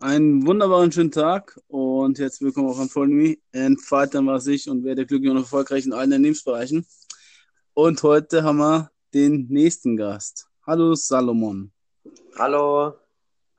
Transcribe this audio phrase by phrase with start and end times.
[0.00, 3.36] Einen wunderbaren schönen Tag und herzlich willkommen auch an Follow Me.
[3.50, 6.86] Entfalten was ich und werde glücklich und erfolgreich in allen Lebensbereichen.
[7.74, 10.46] Und heute haben wir den nächsten Gast.
[10.64, 11.72] Hallo Salomon.
[12.36, 12.94] Hallo.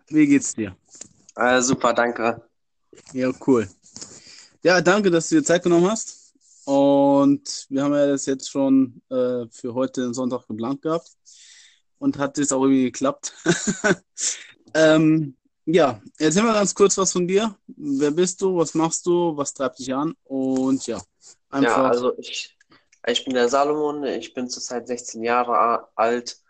[0.08, 0.78] Wie geht's dir?
[1.36, 2.42] Äh, super, danke.
[3.12, 3.68] Ja, cool.
[4.64, 6.34] Ja, danke, dass du dir Zeit genommen hast.
[6.64, 11.12] Und wir haben ja das jetzt schon äh, für heute den Sonntag geplant gehabt.
[11.98, 13.34] Und hat es auch irgendwie geklappt.
[14.74, 15.36] ähm,
[15.72, 17.56] ja, erzähl mal ganz kurz was von dir.
[17.68, 18.58] Wer bist du?
[18.58, 19.38] Was machst du?
[19.38, 20.16] Was treibt dich an?
[20.24, 21.00] Und ja,
[21.50, 21.78] einfach.
[21.78, 22.58] Ja, also ich,
[23.06, 26.42] ich bin der Salomon, ich bin zurzeit 16 Jahre alt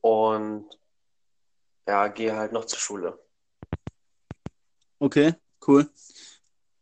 [0.00, 0.66] und
[1.86, 3.18] ja, gehe halt noch zur Schule.
[4.98, 5.34] Okay,
[5.66, 5.88] cool.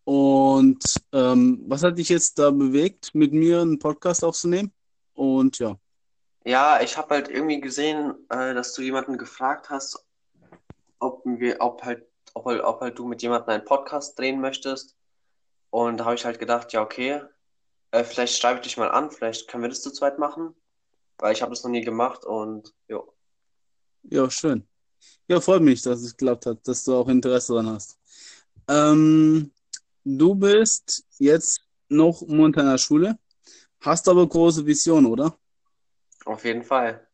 [0.05, 0.82] Und
[1.12, 4.73] ähm, was hat dich jetzt da bewegt, mit mir einen Podcast aufzunehmen?
[5.15, 5.79] Und ja.
[6.45, 10.05] Ja, ich habe halt irgendwie gesehen, äh, dass du jemanden gefragt hast,
[11.00, 14.96] ob wir, ob halt, ob, halt, ob halt du mit jemandem einen Podcast drehen möchtest.
[15.70, 17.23] Und da habe ich halt gedacht, ja, okay,
[17.90, 20.54] äh, vielleicht schreibe ich dich mal an, vielleicht können wir das zu zweit machen,
[21.18, 23.12] weil ich habe das noch nie gemacht und jo.
[24.04, 24.66] Ja, schön.
[25.29, 27.98] Ja, freut mich, dass es geklappt hat, dass du auch Interesse daran hast.
[28.68, 29.52] Ähm,
[30.04, 33.18] du bist jetzt noch momentan in der Schule,
[33.80, 35.37] hast aber große Vision, oder?
[36.24, 37.07] Auf jeden Fall.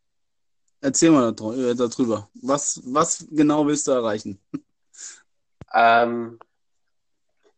[0.86, 2.28] Erzähl mal äh, darüber.
[2.34, 4.38] Was, was genau willst du erreichen?
[5.74, 6.38] Ähm,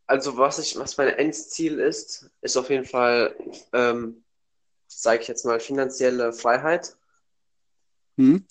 [0.06, 3.36] also was ich, was mein Endziel ist, ist auf jeden Fall,
[3.74, 4.24] ähm,
[4.86, 6.96] sage ich jetzt mal, finanzielle Freiheit.
[8.16, 8.46] Hm?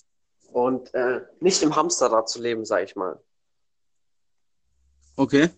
[0.52, 3.20] Und äh, nicht im Hamsterrad zu leben, sage ich mal.
[5.16, 5.50] Okay.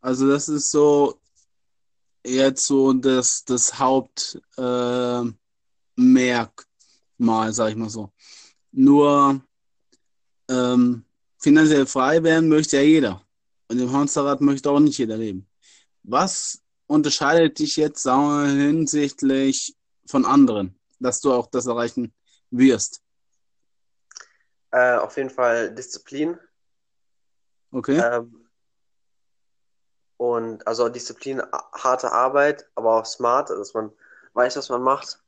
[0.00, 1.20] Also das ist so
[2.24, 5.34] jetzt so das, das Hauptmerk.
[5.96, 6.69] Äh,
[7.20, 8.12] mal, sag ich mal so.
[8.72, 9.40] Nur
[10.48, 11.04] ähm,
[11.38, 13.22] finanziell frei werden möchte ja jeder.
[13.68, 15.46] Und im Hamsterrad möchte auch nicht jeder leben.
[16.02, 19.76] Was unterscheidet dich jetzt, sagen wir, hinsichtlich
[20.06, 22.12] von anderen, dass du auch das erreichen
[22.50, 23.02] wirst?
[24.72, 26.38] Äh, auf jeden Fall Disziplin.
[27.72, 27.98] Okay.
[27.98, 28.48] Ähm,
[30.16, 31.42] und also Disziplin,
[31.72, 33.90] harte Arbeit, aber auch smart, dass man
[34.34, 35.22] weiß, was man macht.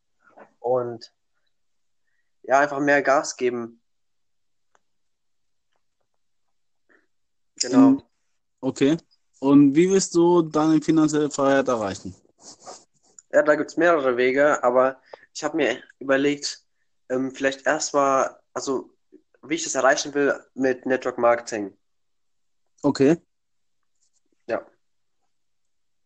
[0.60, 1.12] Und
[2.42, 3.80] ja, einfach mehr Gas geben.
[7.60, 7.88] Genau.
[7.88, 8.02] In,
[8.60, 8.96] okay.
[9.40, 12.14] Und wie willst du deine finanzielle Freiheit erreichen?
[13.32, 15.00] Ja, da gibt es mehrere Wege, aber
[15.34, 16.64] ich habe mir überlegt,
[17.08, 18.90] ähm, vielleicht erstmal, also
[19.42, 21.76] wie ich das erreichen will mit Network Marketing.
[22.82, 23.16] Okay.
[24.46, 24.64] Ja.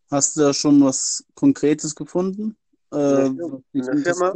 [0.09, 2.57] Hast du da schon was Konkretes gefunden?
[2.89, 4.33] Eine, äh, eine Firma?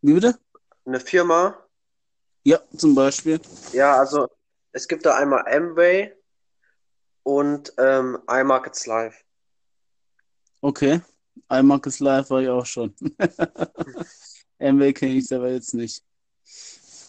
[0.00, 0.38] Wie bitte?
[0.84, 1.56] Eine Firma?
[2.44, 3.40] Ja, zum Beispiel.
[3.72, 4.28] Ja, also
[4.72, 6.14] es gibt da einmal Amway
[7.24, 9.24] und ähm, iMarkets Live.
[10.60, 11.00] Okay.
[11.50, 12.94] iMarkets Live war ich auch schon.
[14.60, 16.04] Amway kenne ich selber jetzt nicht.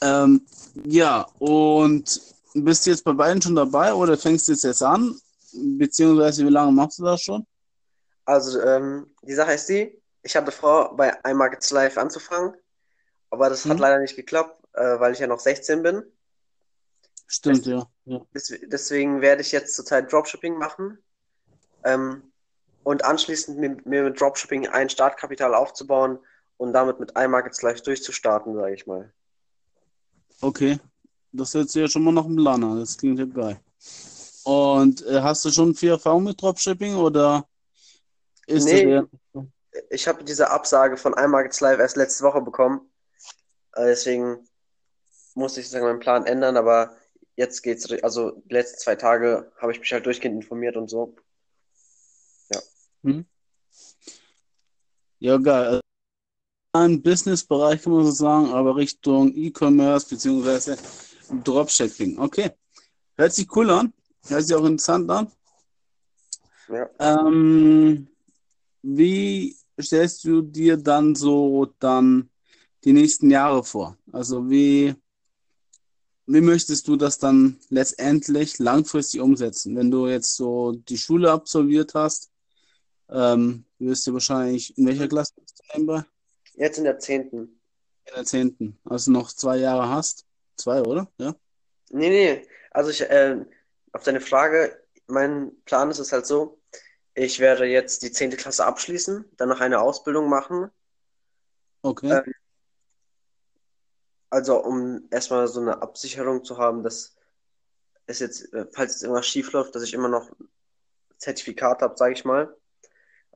[0.02, 0.46] Ähm,
[0.84, 2.22] ja, und
[2.54, 5.16] bist du jetzt bei beiden schon dabei oder fängst du jetzt an?
[5.54, 7.46] Beziehungsweise wie lange machst du das schon?
[8.26, 12.56] Also, ähm, die Sache ist die, ich hatte vor, bei iMarkets Live anzufangen.
[13.30, 13.72] Aber das hm.
[13.72, 16.04] hat leider nicht geklappt, äh, weil ich ja noch 16 bin.
[17.28, 17.88] Stimmt, ja.
[18.06, 18.22] ja.
[18.34, 20.98] Deswegen werde ich jetzt zurzeit Dropshipping machen.
[21.84, 22.24] Ähm,
[22.84, 26.18] und anschließend mir, mir, mit Dropshipping ein Startkapital aufzubauen
[26.58, 29.14] und damit mit iMarkets Live durchzustarten, sage ich mal.
[30.42, 30.80] Okay.
[31.32, 32.80] Das hört sich ja schon mal nach einem Plan an.
[32.80, 33.60] Das klingt ja geil.
[34.44, 37.46] Und äh, hast du schon viel Erfahrung mit Dropshipping oder
[38.48, 39.08] ist nee, der...
[39.92, 42.89] ich habe diese Absage von iMarkets Live erst letzte Woche bekommen.
[43.74, 44.48] Äh, deswegen
[45.36, 46.96] musste ich sozusagen meinen Plan ändern, aber
[47.36, 51.16] jetzt geht's, also die letzten zwei Tage habe ich mich halt durchgehend informiert und so.
[52.52, 52.60] Ja.
[53.04, 53.26] Hm.
[55.20, 55.68] Ja, geil.
[55.68, 55.82] Also,
[56.74, 60.76] Ein Businessbereich kann man so sagen, aber Richtung E-Commerce bzw.
[61.44, 62.20] Dropshipping.
[62.20, 62.52] Okay.
[63.18, 63.94] Hört sich cool an.
[64.28, 65.32] Hört sich auch interessant an.
[66.70, 66.90] Ja.
[67.00, 68.08] Ähm,
[68.82, 72.30] wie stellst du dir dann so dann
[72.84, 73.98] die nächsten Jahre vor?
[74.12, 74.96] Also wie,
[76.26, 79.76] wie möchtest du das dann letztendlich langfristig umsetzen?
[79.76, 82.32] Wenn du jetzt so die Schule absolviert hast,
[83.10, 86.06] ähm, wirst du wahrscheinlich, in welcher Klasse bist du nebenbei?
[86.56, 87.60] Jetzt in der zehnten.
[88.06, 88.80] In der zehnten.
[88.86, 90.26] Also noch zwei Jahre hast.
[90.56, 91.10] Zwei, oder?
[91.18, 91.36] Ja?
[91.90, 92.48] Nee, nee.
[92.72, 93.38] Also ich, äh,
[93.92, 96.60] auf deine Frage, mein Plan ist es halt so,
[97.16, 100.70] ich werde jetzt die zehnte Klasse abschließen, dann noch eine Ausbildung machen.
[101.82, 102.12] Okay.
[102.12, 102.34] Ähm,
[104.30, 107.16] also um erstmal so eine Absicherung zu haben, dass
[108.06, 110.30] es jetzt, äh, falls es irgendwas schief läuft, dass ich immer noch
[111.18, 112.56] Zertifikat habe, sage ich mal.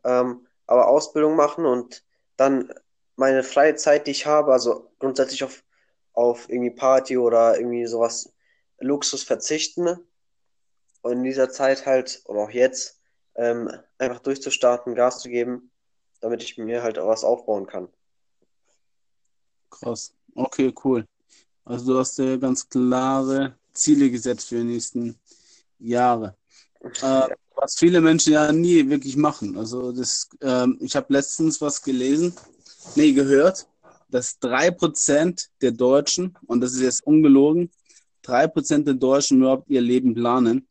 [0.03, 2.03] Ähm, aber Ausbildung machen und
[2.37, 2.73] dann
[3.15, 5.63] meine freie Zeit, die ich habe, also grundsätzlich auf,
[6.13, 8.33] auf irgendwie Party oder irgendwie sowas
[8.79, 9.87] Luxus verzichten
[11.01, 12.99] und in dieser Zeit halt, oder auch jetzt,
[13.35, 15.71] ähm, einfach durchzustarten, Gas zu geben,
[16.21, 17.89] damit ich mir halt auch was aufbauen kann.
[19.69, 20.13] Krass.
[20.35, 21.05] Okay, cool.
[21.65, 25.15] Also du hast dir ganz klare Ziele gesetzt für die nächsten
[25.79, 26.35] Jahre.
[27.01, 29.57] Äh, was viele Menschen ja nie wirklich machen.
[29.57, 32.33] Also das, ähm, ich habe letztens was gelesen,
[32.95, 33.67] nee, gehört,
[34.09, 37.71] dass drei Prozent der Deutschen, und das ist jetzt ungelogen,
[38.21, 40.67] drei Prozent der Deutschen überhaupt ihr Leben planen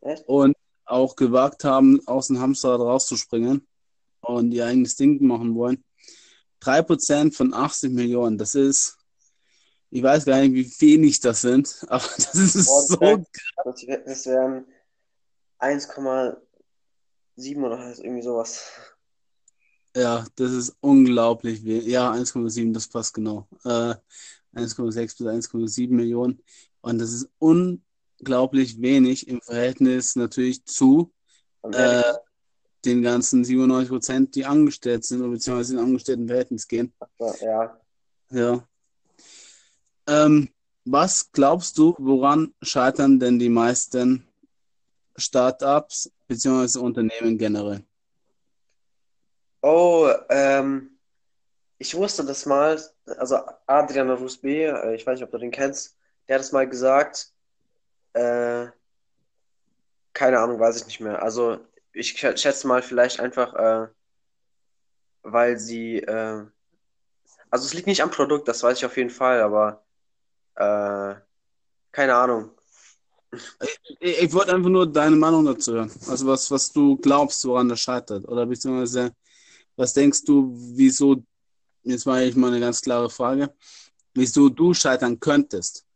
[0.00, 0.24] Echt?
[0.26, 3.66] und auch gewagt haben, aus dem Hamsterrad rauszuspringen
[4.20, 5.82] und ihr eigenes Ding machen wollen.
[6.60, 8.98] Drei Prozent von 80 Millionen, das ist,
[9.94, 13.24] ich weiß gar nicht, wie wenig das sind, aber das ist Boah, das so wär-
[13.64, 14.66] Das, wär- das wären
[15.60, 18.62] 1,7 oder halt irgendwie sowas.
[19.94, 21.86] Ja, das ist unglaublich wenig.
[21.86, 23.46] Ja, 1,7, das passt genau.
[23.64, 23.94] Äh,
[24.54, 26.42] 1,6 bis 1,7 Millionen.
[26.80, 31.12] Und das ist unglaublich wenig im Verhältnis natürlich zu
[31.62, 32.02] äh,
[32.84, 36.92] den ganzen 97 Prozent, die angestellt sind oder beziehungsweise in Angestelltenverhältnis gehen.
[37.42, 37.78] ja,
[38.30, 38.66] Ja.
[40.12, 40.48] Ähm,
[40.84, 44.28] was glaubst du, woran scheitern denn die meisten
[45.16, 47.82] Startups beziehungsweise Unternehmen generell?
[49.62, 50.98] Oh, ähm,
[51.78, 52.80] ich wusste das mal,
[53.18, 55.96] also Adrian Rusbe, äh, ich weiß nicht, ob du den kennst,
[56.28, 57.32] der hat es mal gesagt,
[58.14, 58.66] äh,
[60.12, 61.22] keine Ahnung, weiß ich nicht mehr.
[61.22, 61.58] Also
[61.92, 63.88] ich sch- schätze mal vielleicht einfach, äh,
[65.22, 66.46] weil sie, äh,
[67.50, 69.84] also es liegt nicht am Produkt, das weiß ich auf jeden Fall, aber
[70.56, 71.14] äh,
[71.90, 72.50] keine Ahnung.
[74.00, 75.90] Ich, ich wollte einfach nur deine Meinung dazu hören.
[76.08, 78.28] Also was, was du glaubst, woran das scheitert.
[78.28, 79.14] Oder beziehungsweise,
[79.76, 81.22] was denkst du, wieso,
[81.82, 83.54] jetzt war ich mal eine ganz klare Frage,
[84.14, 85.86] wieso du scheitern könntest.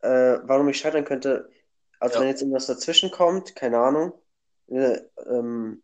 [0.00, 1.48] Äh, warum ich scheitern könnte,
[1.98, 2.20] also Ja.
[2.20, 4.12] wenn jetzt irgendwas dazwischen kommt, keine Ahnung,
[4.66, 5.82] äh, ähm,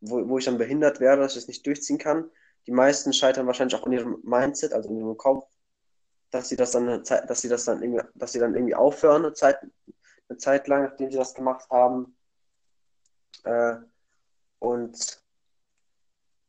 [0.00, 2.28] wo, wo ich dann behindert werde, dass ich das nicht durchziehen kann.
[2.66, 5.46] Die meisten scheitern wahrscheinlich auch in ihrem Mindset, also in ihrem Kopf,
[6.30, 8.74] dass sie das dann eine Zeit, dass sie das dann irgendwie, dass sie dann irgendwie
[8.74, 9.58] aufhören, eine Zeit,
[10.28, 12.16] eine Zeit lang, nachdem sie das gemacht haben.
[13.44, 13.76] Äh,
[14.58, 15.22] und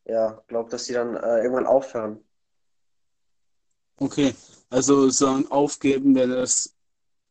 [0.06, 2.24] ja, glaube, dass sie dann äh, irgendwann aufhören.
[3.98, 4.36] Okay,
[4.70, 6.76] also sagen aufgeben, wenn es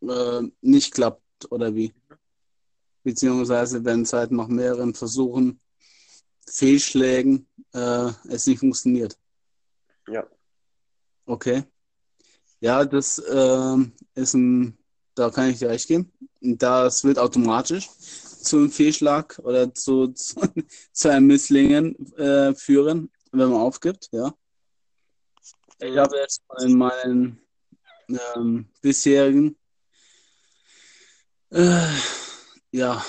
[0.02, 1.93] äh, nicht klappt, oder wie?
[3.02, 5.61] Beziehungsweise wenn es halt nach mehreren Versuchen,
[6.47, 9.19] Fehlschlägen, äh, es nicht funktioniert.
[10.08, 10.26] Ja.
[11.26, 11.64] Okay.
[12.61, 14.79] Ja, das ähm, ist ein,
[15.15, 16.12] da kann ich dir recht geben.
[16.41, 20.41] Das wird automatisch zu einem Fehlschlag oder zu, zu,
[20.93, 24.35] zu einem Misslingen äh, führen, wenn man aufgibt, ja.
[25.79, 27.41] Ich habe jetzt in meinen
[28.37, 29.57] ähm, bisherigen
[31.51, 31.89] äh,
[32.73, 33.05] ja,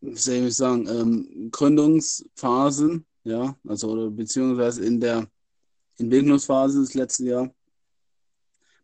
[0.00, 5.26] wie soll ich sagen, ähm, Gründungsphasen, ja, also oder beziehungsweise in der
[5.98, 7.54] Entwicklungsphase des letzten Jahr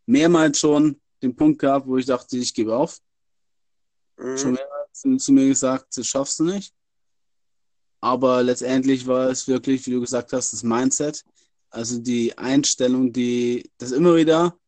[0.06, 2.98] mehrmals schon den Punkt gehabt, wo ich dachte, ich gebe auf.
[4.16, 4.36] Mhm.
[4.36, 6.74] Schon mehrmals zu mir gesagt, das schaffst du nicht.
[8.00, 11.22] Aber letztendlich war es wirklich, wie du gesagt hast, das Mindset,
[11.68, 14.58] also die Einstellung, die das immer wieder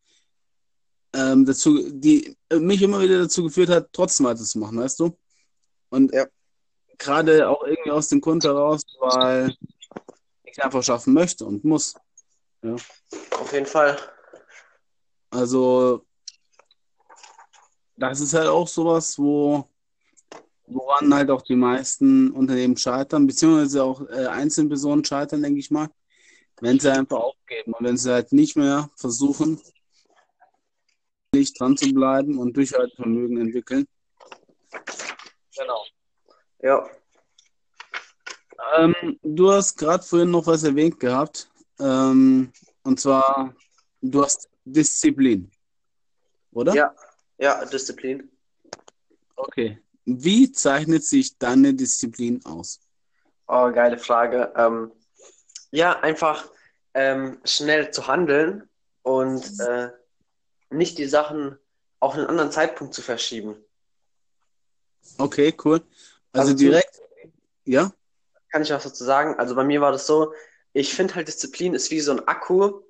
[1.15, 5.17] ähm, dazu, die mich immer wieder dazu geführt hat, trotzdem weiterzumachen, weißt du?
[5.91, 6.27] Und Ja.
[6.99, 9.55] gerade auch irgendwie aus dem Grund heraus, weil
[10.45, 11.95] ich einfach schaffen möchte und muss.
[12.63, 13.99] Auf jeden Fall.
[15.31, 16.05] Also,
[17.97, 19.69] das ist halt auch sowas, wo,
[20.67, 25.89] woran halt auch die meisten Unternehmen scheitern, beziehungsweise auch äh, Einzelpersonen scheitern, denke ich mal,
[26.61, 29.61] wenn sie einfach aufgeben und wenn sie halt nicht mehr versuchen,
[31.35, 33.87] nicht dran zu bleiben und Durchhaltevermögen entwickeln.
[35.57, 35.85] Genau.
[36.61, 36.89] Ja.
[38.77, 41.51] Ähm, du hast gerade vorhin noch was erwähnt gehabt,
[41.83, 42.53] ähm,
[42.85, 43.55] und zwar,
[44.01, 45.51] du hast Disziplin,
[46.53, 46.75] oder?
[46.75, 46.95] Ja.
[47.39, 48.31] Ja, Disziplin.
[49.35, 49.83] Okay.
[50.05, 52.79] Wie zeichnet sich deine Disziplin aus?
[53.49, 54.53] Oh, geile Frage.
[54.57, 54.93] Ähm,
[55.73, 56.49] ja, einfach
[56.95, 58.69] ähm, schnell zu handeln
[59.03, 59.91] und äh,
[60.71, 61.59] nicht die Sachen
[61.99, 63.57] auf einen anderen Zeitpunkt zu verschieben.
[65.19, 65.83] Okay, cool.
[66.33, 67.01] Also Also direkt,
[67.65, 67.93] ja?
[68.51, 69.35] Kann ich was dazu sagen?
[69.39, 70.33] Also bei mir war das so,
[70.73, 72.81] ich finde halt Disziplin ist wie so ein Akku.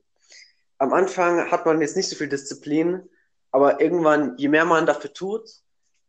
[0.79, 3.09] am Anfang hat man jetzt nicht so viel Disziplin,
[3.51, 5.49] aber irgendwann, je mehr man dafür tut,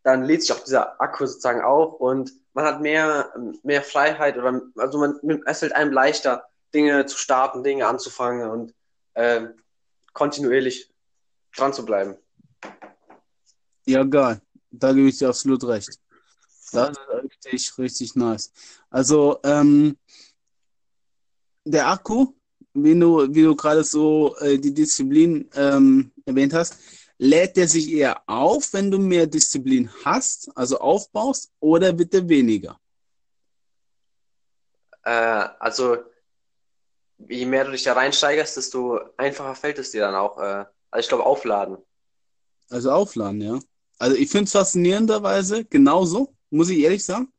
[0.03, 4.61] dann lädt sich auch dieser Akku sozusagen auf und man hat mehr, mehr Freiheit oder
[4.77, 8.73] also man es fällt einem leichter, Dinge zu starten, Dinge anzufangen und
[9.13, 9.47] äh,
[10.13, 10.91] kontinuierlich
[11.55, 12.17] dran zu bleiben.
[13.85, 14.41] Ja, geil.
[14.71, 15.99] Da gebe ich dir absolut recht.
[16.71, 16.97] Das ist
[17.45, 18.51] richtig, richtig nice.
[18.89, 19.97] Also, ähm,
[21.65, 22.33] der Akku,
[22.73, 26.77] wie du, wie du gerade so äh, die Disziplin ähm, erwähnt hast,
[27.17, 32.27] lädt der sich eher auf, wenn du mehr Disziplin hast, also aufbaust, oder wird der
[32.27, 32.79] weniger?
[35.03, 35.97] Äh, also,
[37.29, 40.37] je mehr du dich da reinsteigerst, desto einfacher fällt es dir dann auch.
[40.37, 41.77] Äh, also, ich glaube, aufladen.
[42.69, 43.59] Also, aufladen, ja.
[43.99, 47.31] Also, ich finde es faszinierenderweise genauso, muss ich ehrlich sagen.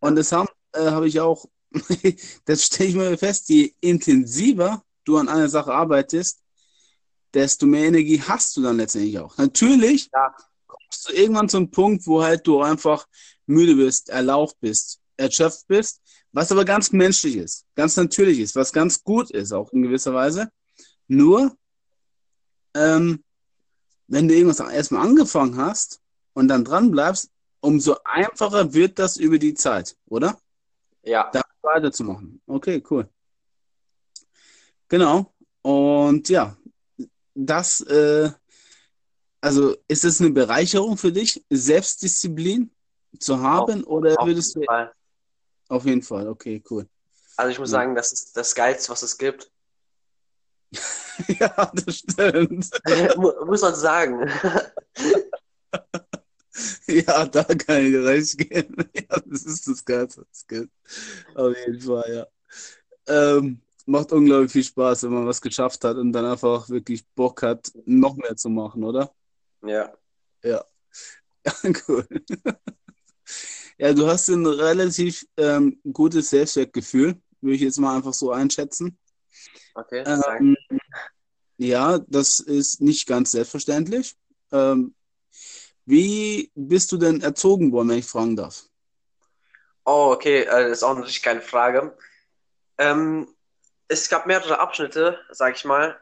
[0.00, 1.46] Und das haben, äh, habe ich auch,
[2.44, 6.42] das stelle ich mir fest, je intensiver du an einer Sache arbeitest,
[7.32, 9.36] desto mehr Energie hast du dann letztendlich auch.
[9.36, 10.34] Natürlich ja.
[10.66, 13.06] kommst du irgendwann zum Punkt, wo halt du einfach
[13.46, 16.00] müde bist, erlaucht bist, erschöpft bist,
[16.32, 20.12] was aber ganz menschlich ist, ganz natürlich ist, was ganz gut ist, auch in gewisser
[20.12, 20.50] Weise.
[21.08, 21.56] Nur,
[22.74, 23.22] ähm,
[24.08, 26.00] wenn du irgendwas erstmal angefangen hast
[26.34, 27.30] und dann dran bleibst,
[27.60, 30.38] umso einfacher wird das über die Zeit, oder?
[31.02, 31.30] Ja.
[31.32, 32.40] Da weiterzumachen.
[32.46, 33.08] Okay, cool.
[34.88, 35.32] Genau.
[35.62, 36.56] Und ja,
[37.34, 38.30] das, äh,
[39.40, 42.70] also ist es eine Bereicherung für dich, Selbstdisziplin
[43.18, 43.84] zu haben?
[43.84, 44.72] Auf, oder auf würdest jeden du.
[44.72, 44.92] Fall.
[45.68, 46.88] Auf jeden Fall, okay, cool.
[47.36, 47.78] Also ich muss ja.
[47.78, 49.50] sagen, das ist das Geilste, was es gibt.
[51.28, 52.70] ja, das stimmt.
[53.46, 54.30] muss man sagen.
[56.86, 58.76] ja, da kann ich recht geben.
[58.94, 60.72] Ja, das ist das was es gibt.
[61.34, 62.26] Auf jeden Fall, ja.
[63.08, 67.42] Ähm, macht unglaublich viel Spaß, wenn man was geschafft hat und dann einfach wirklich Bock
[67.42, 69.14] hat, noch mehr zu machen, oder?
[69.62, 69.92] Ja.
[70.42, 70.64] Ja.
[71.44, 71.52] Ja,
[71.88, 72.06] cool.
[73.78, 78.98] ja, du hast ein relativ ähm, gutes Selbstwertgefühl, würde ich jetzt mal einfach so einschätzen.
[79.74, 80.56] Okay, ähm,
[81.58, 84.16] ja, das ist nicht ganz selbstverständlich.
[84.50, 84.95] Ähm,
[85.86, 88.64] wie bist du denn erzogen worden, wenn ich fragen darf?
[89.84, 91.96] Oh, okay, äh, das ist auch eine richtig geile Frage.
[92.76, 93.32] Ähm,
[93.88, 95.98] es gab mehrere Abschnitte, sag ich mal.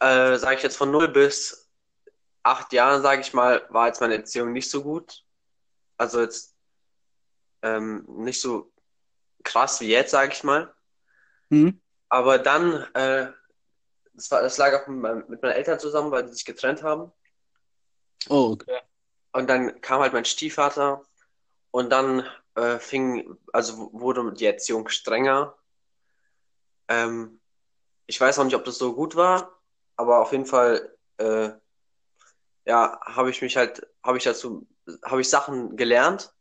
[0.00, 1.70] Äh, sag ich jetzt von 0 bis
[2.42, 5.22] 8 Jahren, sag ich mal, war jetzt meine Erziehung nicht so gut.
[5.98, 6.56] Also jetzt
[7.62, 8.72] ähm, nicht so
[9.42, 10.74] krass wie jetzt, sag ich mal.
[11.50, 11.80] Mhm.
[12.08, 13.30] Aber dann, äh,
[14.14, 17.12] das, war, das lag auch mit, mit meinen Eltern zusammen, weil sie sich getrennt haben.
[18.28, 18.80] Oh, okay.
[19.32, 21.02] Und dann kam halt mein Stiefvater
[21.70, 25.56] und dann äh, fing, also wurde die Erziehung strenger
[26.88, 27.40] ähm,
[28.06, 29.58] ich weiß auch nicht, ob das so gut war,
[29.96, 31.50] aber auf jeden Fall, äh,
[32.66, 34.66] ja, habe ich mich halt, habe ich dazu,
[35.04, 36.32] habe ich Sachen gelernt.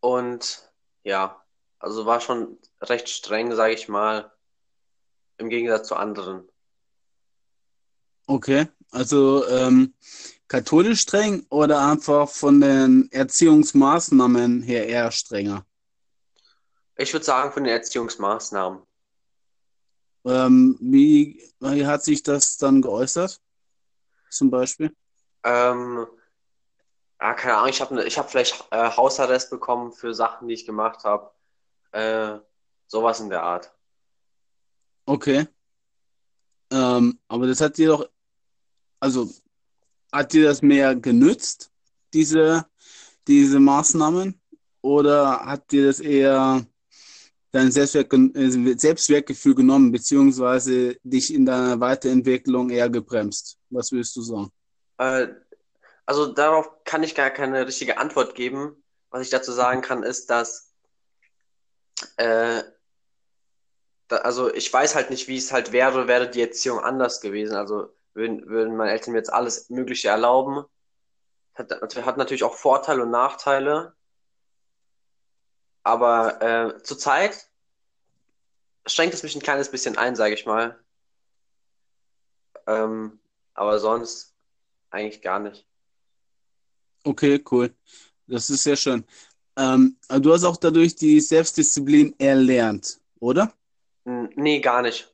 [0.00, 0.70] Und
[1.02, 1.42] ja,
[1.78, 4.32] also war schon recht streng, sage ich mal,
[5.38, 6.48] im Gegensatz zu anderen.
[8.26, 9.94] Okay, also ähm,
[10.48, 15.64] katholisch streng oder einfach von den Erziehungsmaßnahmen her eher strenger?
[16.96, 18.82] Ich würde sagen, von den Erziehungsmaßnahmen.
[20.24, 23.40] Ähm, wie, wie hat sich das dann geäußert?
[24.30, 24.94] Zum Beispiel?
[25.44, 26.06] Ähm,
[27.20, 30.66] ja, keine Ahnung, ich habe ich hab vielleicht äh, Hausarrest bekommen für Sachen, die ich
[30.66, 31.30] gemacht habe.
[31.92, 32.38] Äh,
[32.86, 33.72] sowas in der Art.
[35.06, 35.46] Okay.
[36.70, 38.08] Ähm, aber das hat dir doch,
[39.00, 39.30] also
[40.12, 41.70] hat dir das mehr genützt,
[42.12, 42.66] diese,
[43.26, 44.40] diese Maßnahmen?
[44.80, 46.64] Oder hat dir das eher
[47.50, 53.58] dein Selbstwert, äh, Selbstwertgefühl genommen, beziehungsweise dich in deiner Weiterentwicklung eher gebremst?
[53.70, 54.50] Was würdest du sagen?
[54.98, 55.28] Äh,
[56.06, 58.82] also darauf kann ich gar keine richtige Antwort geben.
[59.10, 60.72] Was ich dazu sagen kann, ist, dass
[62.16, 62.62] äh,
[64.08, 67.56] da, also ich weiß halt nicht, wie es halt wäre, wäre die Erziehung anders gewesen.
[67.56, 70.64] Also würden, würden meine Eltern mir jetzt alles Mögliche erlauben.
[71.54, 73.94] Hat, hat natürlich auch Vorteile und Nachteile.
[75.84, 77.48] Aber äh, zurzeit
[78.86, 80.78] schränkt es mich ein kleines bisschen ein, sage ich mal.
[82.66, 83.18] Ähm,
[83.54, 84.34] aber sonst
[84.90, 85.66] eigentlich gar nicht.
[87.04, 87.74] Okay, cool.
[88.26, 89.04] Das ist sehr schön.
[89.56, 93.52] Ähm, du hast auch dadurch die Selbstdisziplin erlernt, oder?
[94.04, 95.12] Nee, gar nicht.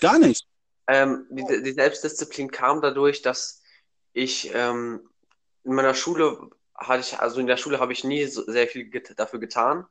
[0.00, 0.46] Gar nicht?
[0.88, 3.62] Ähm, die, die, Selbstdisziplin kam dadurch, dass
[4.12, 5.08] ich ähm,
[5.64, 8.84] in meiner Schule hatte ich, also in der Schule habe ich nie so sehr viel
[8.84, 9.86] get dafür getan.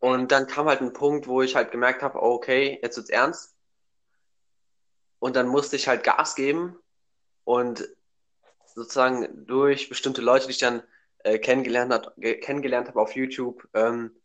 [0.00, 3.54] Und dann kam halt ein Punkt, wo ich halt gemerkt habe, okay, jetzt wird's ernst.
[5.18, 6.78] Und dann musste ich halt Gas geben
[7.44, 7.86] und
[8.74, 10.82] sozusagen durch bestimmte Leute, die ich dann
[11.18, 14.16] äh, kennengelernt, hat, kennengelernt habe auf YouTube, ähm,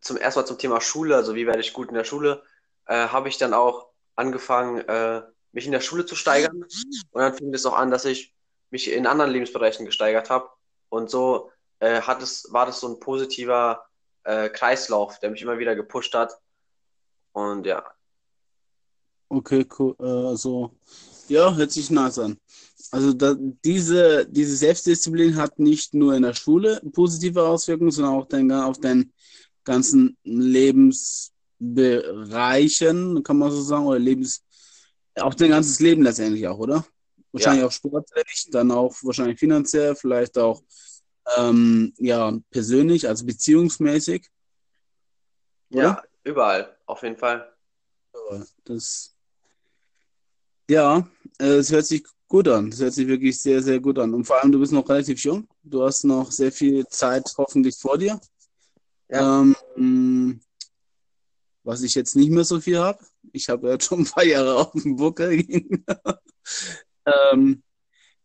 [0.00, 2.42] zum ersten Mal zum Thema Schule, also wie werde ich gut in der Schule,
[2.90, 6.64] äh, habe ich dann auch angefangen, äh, mich in der Schule zu steigern.
[7.12, 8.34] Und dann fing es auch an, dass ich
[8.70, 10.48] mich in anderen Lebensbereichen gesteigert habe.
[10.88, 13.84] Und so äh, hat es, war das so ein positiver
[14.24, 16.36] äh, Kreislauf, der mich immer wieder gepusht hat.
[17.32, 17.84] Und ja.
[19.28, 19.94] Okay, cool.
[20.00, 20.72] Äh, also,
[21.28, 22.38] ja, hört sich nice an.
[22.90, 28.26] Also da, diese, diese Selbstdisziplin hat nicht nur in der Schule positive Auswirkungen, sondern auch
[28.26, 29.12] dein, auf deinen
[29.62, 30.16] ganzen
[31.60, 34.44] Lebensbereichen, kann man so sagen, oder Lebens,
[35.16, 36.84] auch dein ganzes Leben letztendlich auch, oder?
[37.32, 40.62] Wahrscheinlich Ja, auch sportlich, dann auch wahrscheinlich finanziell, vielleicht auch
[41.38, 44.28] ähm, ja persönlich, also beziehungsmäßig,
[45.72, 45.96] oder?
[45.96, 47.52] ja, überall, auf jeden Fall.
[48.14, 49.16] Ja, Das,
[50.70, 52.68] ja, äh, es hört sich gut an.
[52.68, 54.14] Es hört sich wirklich sehr, sehr gut an.
[54.14, 55.48] Und vor allem, du bist noch relativ jung.
[55.62, 58.20] Du hast noch sehr viel Zeit hoffentlich vor dir.
[59.08, 59.56] Ja, Ähm,
[61.70, 62.98] was ich jetzt nicht mehr so viel habe.
[63.32, 65.44] Ich habe ja schon ein paar Jahre auf dem Buckel.
[67.06, 67.62] Ähm,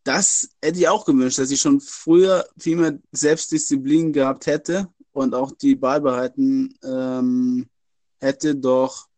[0.04, 5.34] das hätte ich auch gewünscht, dass ich schon früher viel mehr Selbstdisziplin gehabt hätte und
[5.34, 7.66] auch die beibehalten ähm,
[8.20, 8.54] hätte.
[8.54, 9.08] Doch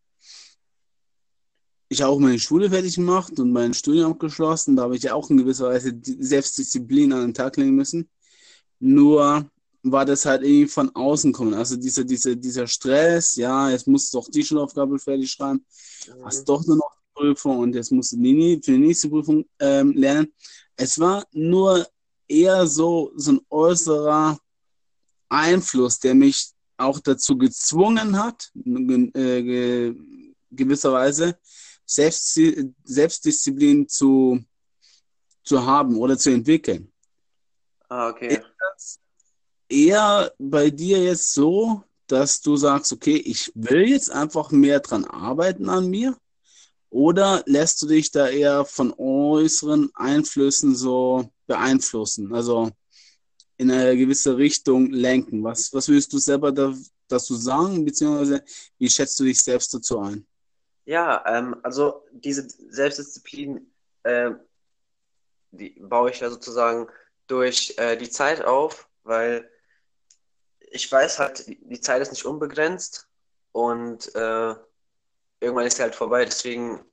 [1.89, 4.75] ich habe auch meine Schule fertig gemacht und mein Studium abgeschlossen.
[4.75, 8.09] Da habe ich ja auch in gewisser Weise Selbstdisziplin an den Tag legen müssen.
[8.79, 9.49] Nur
[9.83, 11.53] war das halt irgendwie von außen kommen.
[11.53, 15.65] Also dieser, dieser, dieser Stress, ja, jetzt musst du doch die Schulaufgabe fertig schreiben,
[16.07, 16.25] mhm.
[16.25, 19.45] hast doch nur noch die Prüfung und jetzt musst du die, für die nächste Prüfung
[19.59, 20.33] ähm, lernen.
[20.75, 21.85] Es war nur
[22.27, 24.37] eher so, so ein äußerer
[25.29, 29.95] Einfluss, der mich auch dazu gezwungen hat, äh, ge
[30.51, 31.37] gewisserweise
[31.85, 32.39] Selbst
[32.83, 34.39] Selbstdisziplin zu,
[35.43, 36.91] zu haben oder zu entwickeln.
[37.89, 38.41] Ah, okay.
[39.69, 45.05] Eher bei dir jetzt so, dass du sagst, okay, ich will jetzt einfach mehr dran
[45.05, 46.17] arbeiten an mir?
[46.89, 52.33] Oder lässt du dich da eher von äußeren Einflüssen so beeinflussen?
[52.33, 52.71] Also
[53.57, 55.43] in eine gewisse Richtung lenken?
[55.43, 56.73] Was, was würdest du selber da,
[57.07, 57.85] dazu sagen?
[57.85, 58.43] Beziehungsweise
[58.79, 60.25] wie schätzt du dich selbst dazu ein?
[60.85, 64.31] Ja, ähm, also diese Selbstdisziplin, äh,
[65.51, 66.87] die baue ich ja sozusagen
[67.27, 69.47] durch äh, die Zeit auf, weil
[70.71, 73.07] ich weiß halt, die Zeit ist nicht unbegrenzt
[73.51, 74.55] und äh,
[75.39, 76.25] irgendwann ist sie halt vorbei.
[76.25, 76.83] Deswegen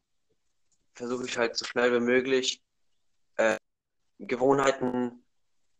[0.94, 2.62] versuche ich halt so schnell wie möglich
[4.18, 5.24] Gewohnheiten,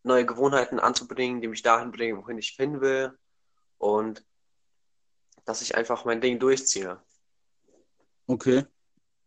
[0.03, 3.17] neue Gewohnheiten anzubringen, die mich dahin bringen, wohin ich hin will
[3.79, 4.25] und
[5.45, 7.01] dass ich einfach mein Ding durchziehe.
[8.27, 8.65] Okay.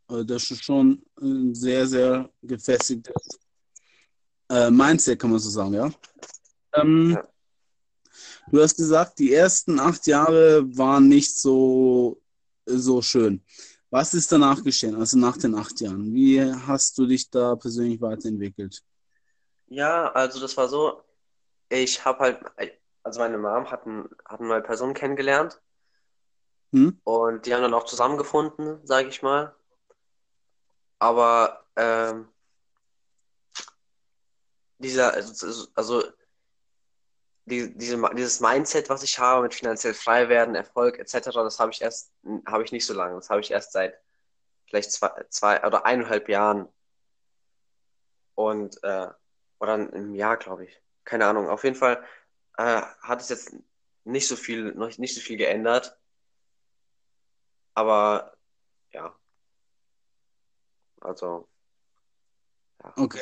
[0.08, 3.40] Also das ist schon ein sehr, sehr gefestigtes
[4.50, 5.92] äh, Mindset, kann man so sagen, ja.
[6.74, 7.28] Ähm, Ja.
[8.52, 12.22] Du hast gesagt, die ersten acht Jahre waren nicht so,
[12.66, 13.42] so schön.
[13.90, 16.14] Was ist danach geschehen, also nach den acht Jahren?
[16.14, 18.84] Wie hast du dich da persönlich weiterentwickelt?
[19.68, 21.02] Ja, also das war so,
[21.70, 22.40] ich habe halt,
[23.04, 25.60] also meine Mom hatten, hatten mal Personen kennengelernt
[26.72, 27.00] Hm?
[27.04, 29.56] und die haben dann auch zusammengefunden, sage ich mal.
[31.00, 32.28] Aber ähm,
[34.80, 36.04] dieser, also, also
[37.50, 41.72] die, diese, dieses Mindset, was ich habe mit finanziell frei werden, Erfolg etc., das habe
[41.72, 42.14] ich erst,
[42.46, 43.16] habe ich nicht so lange.
[43.16, 44.00] Das habe ich erst seit
[44.68, 46.70] vielleicht zwei, zwei oder eineinhalb Jahren
[48.36, 49.08] und äh,
[49.60, 50.82] oder im Jahr, glaube ich.
[51.04, 51.50] Keine Ahnung.
[51.50, 52.04] Auf jeden Fall
[52.58, 53.56] äh, hat es jetzt
[54.06, 55.98] nicht so viel, noch nicht so viel geändert.
[57.74, 58.38] Aber
[58.92, 59.16] ja,
[61.02, 61.50] also
[62.84, 62.94] ja.
[62.96, 63.22] Okay.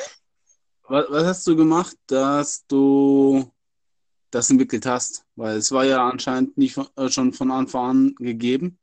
[0.84, 3.52] Was, was hast du gemacht, dass du
[4.30, 5.24] das entwickelt hast?
[5.36, 8.78] Weil es war ja anscheinend nicht von, äh, schon von Anfang an gegeben.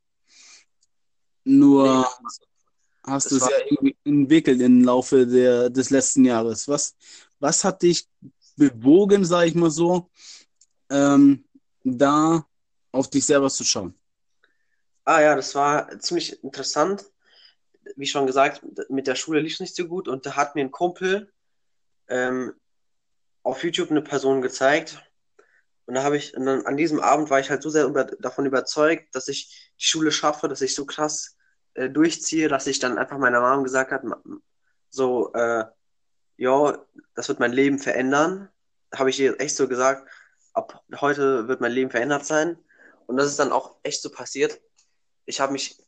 [1.44, 2.08] Nee, Nur
[3.04, 6.66] hast du es ja irgendwie entwickelt im Laufe der, des letzten Jahres.
[6.68, 6.96] Was,
[7.38, 8.08] was hat dich
[8.56, 10.10] bewogen, sage ich mal so,
[10.90, 11.44] ähm,
[11.84, 12.46] da
[12.92, 13.94] auf dich selber zu schauen?
[15.04, 17.04] Ah ja, das war ziemlich interessant.
[17.94, 20.62] Wie schon gesagt, mit der Schule lief es nicht so gut und da hat mir
[20.62, 21.32] ein Kumpel
[22.08, 22.54] ähm,
[23.44, 25.00] auf YouTube eine Person gezeigt.
[25.86, 28.46] Und da habe ich, dann an diesem Abend war ich halt so sehr über, davon
[28.46, 31.36] überzeugt, dass ich die Schule schaffe, dass ich so krass
[31.74, 34.20] äh, durchziehe, dass ich dann einfach meiner Mom gesagt habe,
[34.90, 35.64] so, äh,
[36.36, 36.78] ja,
[37.14, 38.48] das wird mein Leben verändern.
[38.94, 40.08] Habe ich ihr echt so gesagt,
[40.54, 42.58] ab heute wird mein Leben verändert sein.
[43.06, 44.60] und das ist dann auch echt so passiert,
[45.26, 45.78] ich habe mich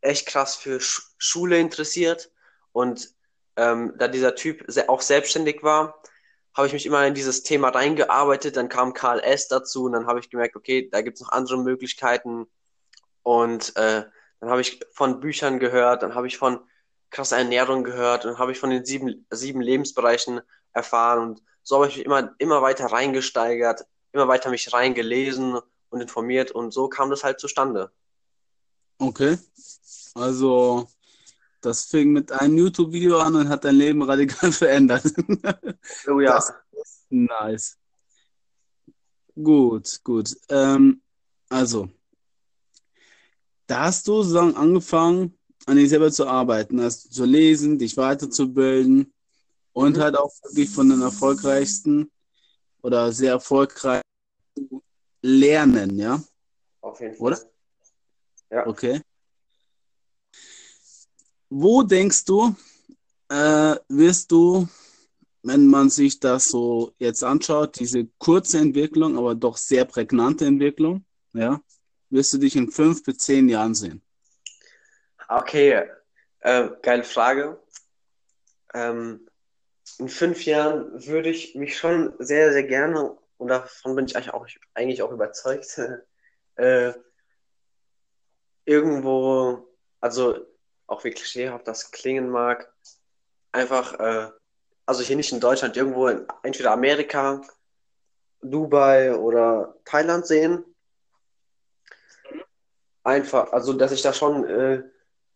[0.00, 2.30] echt krass für Sch Schule interessiert
[2.72, 3.10] und
[3.56, 6.02] ähm, da dieser Typ auch selbstständig war,
[6.56, 8.56] habe ich mich immer in dieses Thema reingearbeitet.
[8.56, 9.48] Dann kam Karl S.
[9.48, 12.46] dazu und dann habe ich gemerkt, okay, da gibt es noch andere Möglichkeiten.
[13.22, 14.04] Und äh,
[14.40, 16.60] dann habe ich von Büchern gehört, dann habe ich von
[17.10, 20.40] krasser Ernährung gehört und habe ich von den sieben, sieben Lebensbereichen
[20.72, 21.20] erfahren.
[21.20, 25.58] Und so habe ich mich immer, immer weiter reingesteigert, immer weiter mich reingelesen
[25.90, 27.90] und informiert und so kam das halt zustande.
[28.98, 29.38] Okay.
[30.14, 30.88] Also,
[31.66, 35.04] das fing mit einem YouTube-Video an und hat dein Leben radikal verändert.
[36.08, 36.42] Oh ja.
[37.10, 37.76] Nice.
[39.34, 40.36] Gut, gut.
[40.48, 41.02] Ähm,
[41.48, 41.88] also,
[43.66, 49.12] da hast du sozusagen angefangen, an dir selber zu arbeiten, hast zu lesen, dich weiterzubilden
[49.72, 50.00] und Mhm.
[50.00, 52.10] halt auch wirklich von den erfolgreichsten
[52.82, 54.02] oder sehr erfolgreichen
[55.22, 56.22] lernen, ja?
[56.80, 57.26] Auf jeden Fall.
[57.26, 57.40] Oder?
[58.50, 58.66] Ja.
[58.66, 59.00] Okay.
[61.48, 62.54] Wo denkst du,
[63.28, 64.68] äh, wirst du,
[65.42, 71.04] wenn man sich das so jetzt anschaut, diese kurze Entwicklung, aber doch sehr prägnante Entwicklung,
[71.32, 71.60] ja,
[72.10, 74.02] wirst du dich in fünf bis zehn Jahren sehen?
[75.28, 75.88] Okay,
[76.40, 77.60] äh, geile Frage.
[78.74, 79.28] Ähm,
[79.98, 84.34] in fünf Jahren würde ich mich schon sehr, sehr gerne, und davon bin ich eigentlich
[84.34, 85.80] auch, eigentlich auch überzeugt,
[86.56, 86.92] äh,
[88.64, 89.68] irgendwo,
[90.00, 90.44] also
[90.86, 92.72] auch wie klischeehaft das klingen mag,
[93.52, 94.30] einfach, äh,
[94.86, 97.40] also hier nicht in Deutschland, irgendwo in entweder Amerika,
[98.42, 100.64] Dubai oder Thailand sehen.
[103.02, 104.82] Einfach, also dass ich da schon äh,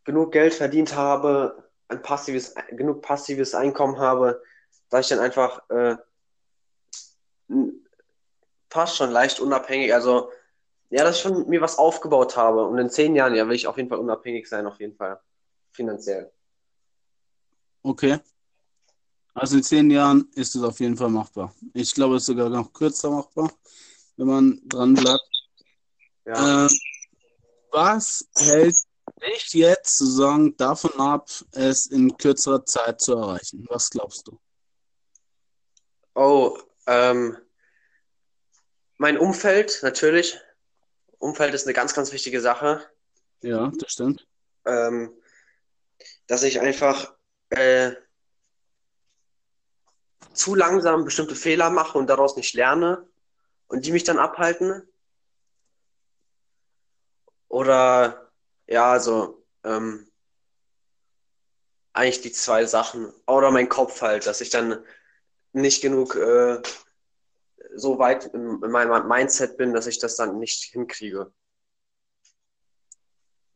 [0.05, 4.43] genug Geld verdient habe, ein passives, genug passives Einkommen habe,
[4.91, 5.97] dass ich dann einfach äh,
[8.69, 10.31] fast schon leicht unabhängig, also
[10.91, 12.65] ja, dass ich schon mir was aufgebaut habe.
[12.67, 15.21] Und in zehn Jahren, ja, will ich auf jeden Fall unabhängig sein, auf jeden Fall.
[15.73, 16.31] Finanziell.
[17.83, 18.19] Okay.
[19.35, 21.55] Also in zehn Jahren ist es auf jeden Fall machbar.
[21.73, 23.53] Ich glaube, es ist sogar noch kürzer machbar,
[24.17, 25.49] wenn man dran bleibt.
[26.27, 26.67] Ja.
[26.67, 26.69] Äh,
[27.71, 28.77] was hält
[29.23, 33.67] dich jetzt sozusagen davon ab, es in kürzerer Zeit zu erreichen?
[33.69, 34.39] Was glaubst du?
[36.15, 37.37] Oh, ähm,
[38.99, 40.39] mein Umfeld, natürlich.
[41.19, 42.83] Umfeld ist eine ganz, ganz wichtige Sache.
[43.43, 44.27] Ja, das stimmt.
[44.67, 45.15] Ähm,
[46.31, 47.13] dass ich einfach
[47.49, 47.91] äh,
[50.33, 53.05] zu langsam bestimmte Fehler mache und daraus nicht lerne
[53.67, 54.89] und die mich dann abhalten.
[57.49, 58.31] Oder
[58.69, 60.09] ja, also ähm,
[61.95, 63.13] eigentlich die zwei Sachen.
[63.27, 64.85] Oder mein Kopf halt, dass ich dann
[65.53, 66.63] nicht genug äh,
[67.75, 71.33] so weit in, in meinem Mindset bin, dass ich das dann nicht hinkriege.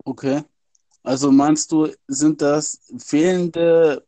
[0.05, 0.43] Okay.
[1.05, 4.07] Also meinst du, sind das fehlende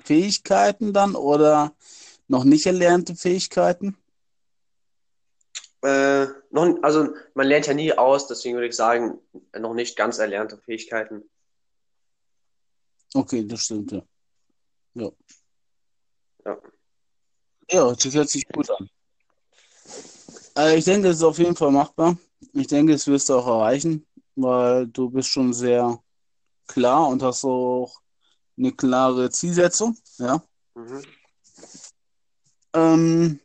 [0.00, 1.72] Fähigkeiten dann oder
[2.26, 3.96] noch nicht erlernte Fähigkeiten?
[5.82, 9.20] Äh, noch, also man lernt ja nie aus, deswegen würde ich sagen,
[9.56, 11.22] noch nicht ganz erlernte Fähigkeiten.
[13.14, 14.02] Okay, das stimmt, ja.
[14.94, 15.10] Ja.
[16.44, 16.58] Ja.
[17.70, 18.90] Ja, das hört sich gut an.
[20.56, 22.18] Äh, ich denke, es ist auf jeden Fall machbar.
[22.52, 24.04] Ich denke, das wirst du auch erreichen,
[24.36, 25.98] weil du bist schon sehr
[26.66, 28.00] klar und hast auch
[28.56, 30.42] eine klare Zielsetzung, ja.
[30.74, 31.02] Mhm.
[32.74, 33.40] Ähm,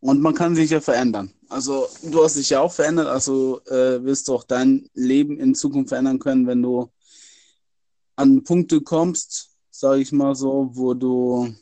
[0.00, 1.32] und man kann sich ja verändern.
[1.48, 5.54] Also du hast dich ja auch verändert, also äh, wirst du auch dein Leben in
[5.54, 6.90] Zukunft verändern können, wenn du
[8.16, 11.54] an Punkte kommst, sage ich mal so, wo du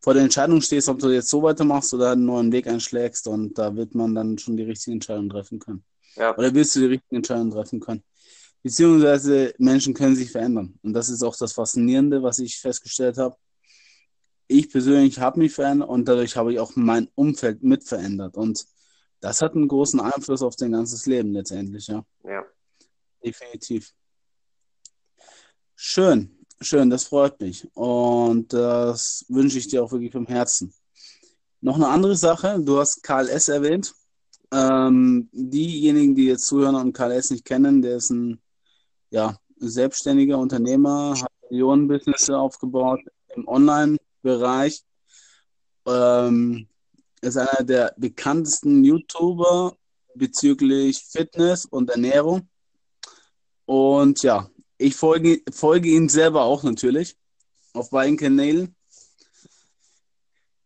[0.00, 3.56] vor der Entscheidung stehst, ob du jetzt so weitermachst oder einen neuen Weg einschlägst und
[3.56, 5.84] da wird man dann schon die richtige Entscheidung treffen können.
[6.16, 6.36] Ja.
[6.36, 8.02] Oder wirst du die richtige Entscheidung treffen können.
[8.62, 10.78] Beziehungsweise Menschen können sich verändern.
[10.82, 13.36] Und das ist auch das Faszinierende, was ich festgestellt habe.
[14.46, 18.36] Ich persönlich habe mich verändert und dadurch habe ich auch mein Umfeld mit verändert.
[18.36, 18.66] Und
[19.20, 22.04] das hat einen großen Einfluss auf dein ganzes Leben letztendlich, ja.
[22.24, 22.44] Ja.
[23.24, 23.92] Definitiv.
[25.74, 27.68] Schön, schön, das freut mich.
[27.74, 30.72] Und das wünsche ich dir auch wirklich vom Herzen.
[31.60, 33.48] Noch eine andere Sache, du hast Karl S.
[33.48, 33.94] erwähnt.
[34.52, 37.30] Ähm, diejenigen, die jetzt zuhören und Karl S.
[37.30, 38.38] nicht kennen, der ist ein
[39.10, 43.00] ja, selbstständiger Unternehmer, hat Millionenbusiness aufgebaut
[43.34, 44.82] im Online-Bereich.
[45.86, 46.68] Ähm,
[47.22, 49.76] ist einer der bekanntesten YouTuber
[50.14, 52.48] bezüglich Fitness und Ernährung.
[53.64, 57.16] Und ja, ich folge, folge ihm selber auch natürlich
[57.72, 58.74] auf beiden Kanälen.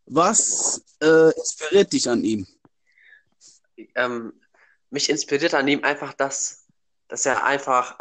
[0.06, 2.46] Was äh, inspiriert dich an ihm?
[3.94, 4.32] Ähm,
[4.90, 6.66] mich inspiriert an ihm einfach, dass,
[7.08, 7.98] dass er einfach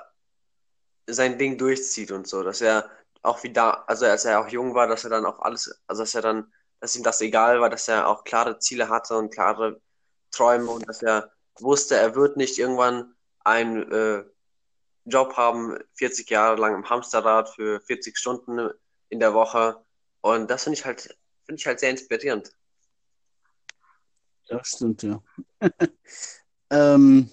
[1.07, 2.89] sein Ding durchzieht und so, dass er
[3.21, 6.03] auch wie da, also als er auch jung war, dass er dann auch alles, also
[6.03, 9.33] dass er dann, dass ihm das egal war, dass er auch klare Ziele hatte und
[9.33, 9.81] klare
[10.31, 14.23] Träume und dass er wusste, er wird nicht irgendwann einen äh,
[15.05, 18.69] Job haben, 40 Jahre lang im Hamsterrad für 40 Stunden
[19.09, 19.83] in der Woche.
[20.21, 22.51] Und das finde ich halt, finde ich halt sehr inspirierend.
[24.47, 25.21] Das stimmt, ja.
[26.69, 27.29] ähm,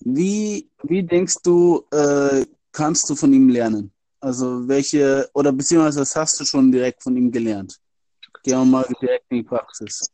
[0.00, 3.92] wie, wie denkst du, äh, kannst du von ihm lernen?
[4.20, 7.78] Also welche, oder beziehungsweise was hast du schon direkt von ihm gelernt?
[8.42, 10.12] Gehen wir mal direkt in die Praxis.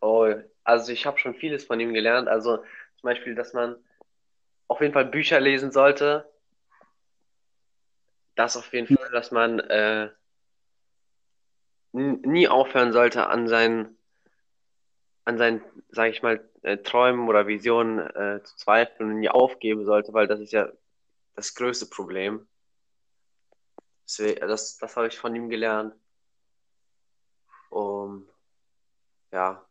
[0.00, 2.28] Oh, also ich habe schon vieles von ihm gelernt.
[2.28, 3.76] Also zum Beispiel, dass man
[4.68, 6.28] auf jeden Fall Bücher lesen sollte.
[8.34, 10.10] Das auf jeden Fall, dass man äh,
[11.94, 13.96] nie aufhören sollte an seinen,
[15.24, 19.84] an seinen, sag ich mal, äh, Träumen oder Visionen äh, zu zweifeln und nie aufgeben
[19.84, 20.70] sollte, weil das ist ja
[21.34, 22.46] das größte Problem.
[24.06, 25.94] Das, das habe ich von ihm gelernt.
[27.70, 28.28] Um,
[29.32, 29.64] ja.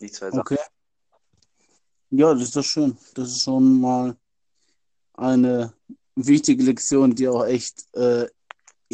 [0.00, 0.40] Die zwei Sachen.
[0.40, 0.58] Okay.
[2.10, 2.96] Ja, das ist doch schön.
[3.14, 4.16] Das ist schon mal
[5.14, 5.72] eine
[6.14, 8.28] wichtige Lektion, die auch echt, äh,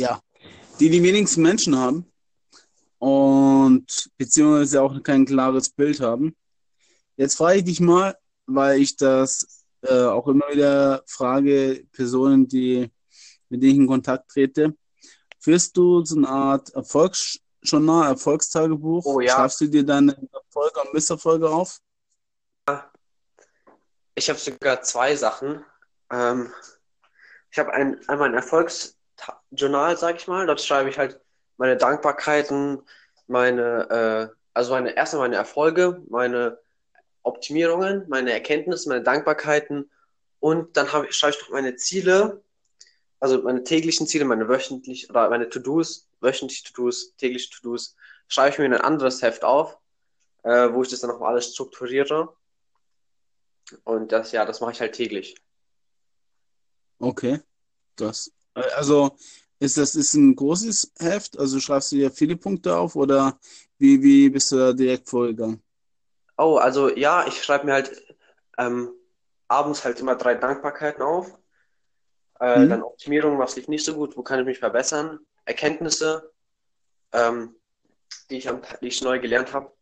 [0.01, 0.21] ja,
[0.79, 2.07] die die wenigsten Menschen haben
[2.99, 6.35] und beziehungsweise auch kein klares Bild haben.
[7.17, 12.91] Jetzt frage ich dich mal, weil ich das äh, auch immer wieder frage, Personen, die,
[13.49, 14.75] mit denen ich in Kontakt trete,
[15.39, 19.05] führst du so eine Art Erfolgsjournal, Erfolgstagebuch?
[19.05, 19.35] Oh ja.
[19.35, 21.79] Schreibst du dir deine Erfolge und Misserfolge auf?
[24.15, 25.65] Ich habe sogar zwei Sachen.
[26.11, 26.53] Ähm,
[27.51, 28.35] ich habe ein, einmal ein
[29.21, 30.47] Erfolgsjournal, sag ich mal.
[30.47, 31.21] Dort schreibe ich halt
[31.57, 32.83] meine Dankbarkeiten,
[33.27, 36.59] meine, äh, also meine, erstmal meine Erfolge, meine
[37.23, 39.91] Optimierungen, meine Erkenntnisse, meine Dankbarkeiten
[40.41, 42.43] und dann habe, schreibe ich noch meine Ziele,
[43.21, 47.97] also meine täglichen Ziele, meine wöchentlichen oder meine To-Dos, wöchentliche To-Dos, tägliche To-Dos,
[48.29, 49.79] schreibe ich mir in ein anderes Heft auf,
[50.43, 52.35] äh, wo ich das dann nochmal alles strukturiere.
[53.85, 55.37] Und das, ja, das mache ich halt täglich.
[56.99, 57.41] Okay.
[57.97, 58.33] Das.
[58.55, 59.17] Also
[59.59, 61.39] ist das ist ein großes Heft?
[61.39, 63.39] Also schreibst du dir viele Punkte auf oder
[63.79, 65.63] wie, wie bist du da direkt vorgegangen?
[66.39, 68.17] Oh, also ja, ich schreibe mir halt
[68.59, 68.91] ähm,
[69.49, 71.39] abends halt immer drei Dankbarkeiten auf.
[72.41, 72.69] Äh, mhm.
[72.71, 75.21] Dann Optimierung, was lief nicht so gut, wo kann ich mich verbessern?
[75.45, 76.33] Erkenntnisse,
[77.13, 77.55] ähm,
[78.31, 79.73] die, ich am, die ich neu gelernt habe.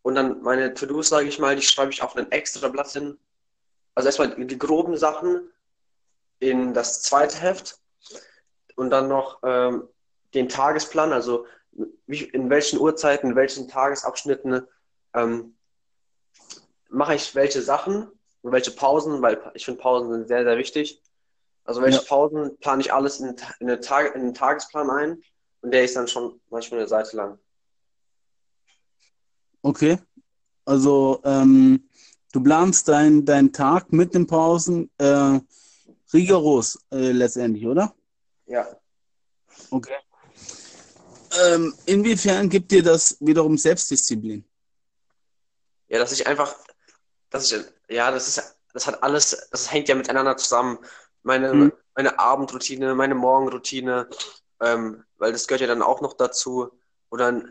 [0.00, 3.18] Und dann meine To-Dos, sage ich mal, die schreibe ich auf einen extra Blatt hin,
[3.94, 5.50] also erstmal die groben Sachen
[6.38, 7.80] in das zweite Heft
[8.76, 9.88] und dann noch ähm,
[10.34, 11.46] den Tagesplan, also
[12.06, 14.66] wie, in welchen Uhrzeiten, in welchen Tagesabschnitten
[15.14, 15.56] ähm,
[16.88, 18.08] mache ich welche Sachen
[18.42, 21.02] und welche Pausen, weil ich finde Pausen sind sehr, sehr wichtig.
[21.64, 22.04] Also welche ja.
[22.06, 25.22] Pausen plane ich alles in, in, eine Tag, in den Tagesplan ein
[25.62, 27.38] und der ist dann schon manchmal eine Seite lang.
[29.62, 29.98] Okay.
[30.64, 31.88] Also ähm,
[32.36, 35.40] Du planst deinen dein Tag mit den Pausen äh,
[36.12, 37.94] rigoros äh, letztendlich, oder?
[38.46, 38.66] Ja.
[39.70, 39.96] Okay.
[41.44, 44.44] Ähm, inwiefern gibt dir das wiederum Selbstdisziplin?
[45.88, 46.54] Ja, dass ich einfach,
[47.30, 50.78] dass ich, ja, das ist, das hat alles, das hängt ja miteinander zusammen.
[51.22, 51.72] Meine, hm.
[51.94, 54.08] meine Abendroutine, meine Morgenroutine,
[54.60, 56.70] ähm, weil das gehört ja dann auch noch dazu.
[57.10, 57.42] Oder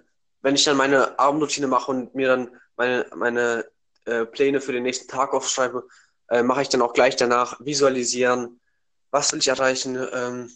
[0.41, 3.65] wenn ich dann meine Abendroutine mache und mir dann meine, meine
[4.05, 5.87] äh, Pläne für den nächsten Tag aufschreibe,
[6.29, 8.59] äh, mache ich dann auch gleich danach visualisieren,
[9.11, 10.51] was will ich erreichen ähm,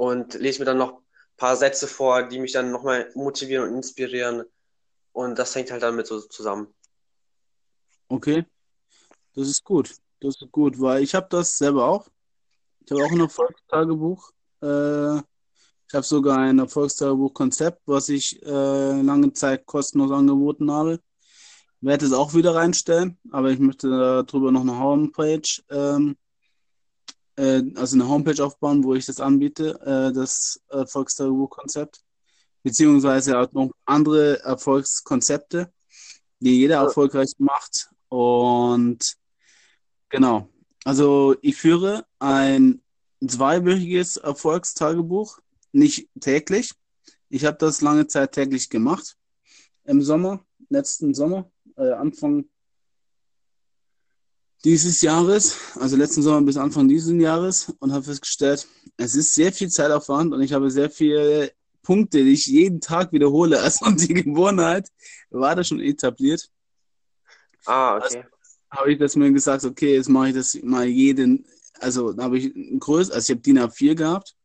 [0.00, 3.76] und lese mir dann noch ein paar Sätze vor, die mich dann nochmal motivieren und
[3.76, 4.44] inspirieren.
[5.12, 6.68] Und das hängt halt damit so zusammen.
[8.08, 8.46] Okay,
[9.34, 9.94] das ist gut.
[10.20, 12.08] Das ist gut, weil ich habe das selber auch.
[12.80, 14.30] Ich habe auch ein Erfolgstagebuch.
[14.62, 20.98] Äh, ich habe sogar ein Erfolgstagebuch-Konzept, was ich äh, lange Zeit kostenlos angeboten habe
[21.80, 26.16] werde es auch wieder reinstellen, aber ich möchte darüber noch eine Homepage, ähm,
[27.36, 32.00] äh, also eine Homepage aufbauen, wo ich das anbiete, äh, das Erfolgstagebuch-Konzept,
[32.62, 35.72] beziehungsweise auch noch andere Erfolgskonzepte,
[36.40, 37.90] die jeder erfolgreich macht.
[38.08, 39.16] Und
[40.08, 40.48] genau,
[40.84, 42.82] also ich führe ein
[43.26, 45.38] zweiwöchiges Erfolgstagebuch,
[45.72, 46.74] nicht täglich.
[47.28, 49.16] Ich habe das lange Zeit täglich gemacht
[49.84, 52.46] im Sommer, letzten Sommer äh, Anfang
[54.64, 59.52] dieses Jahres, also letzten Sommer bis Anfang dieses Jahres und habe festgestellt, es ist sehr
[59.52, 61.50] viel Zeitaufwand und ich habe sehr viel
[61.82, 63.58] Punkte, die ich jeden Tag wiederhole.
[63.62, 64.88] Also die Gewohnheit
[65.30, 66.50] war da schon etabliert.
[67.66, 68.24] Ah, okay.
[68.70, 71.46] Habe ich das mir gesagt, okay, jetzt mache ich das mal jeden,
[71.80, 74.36] also da habe ich ein größ, also ich habe DIN A4 gehabt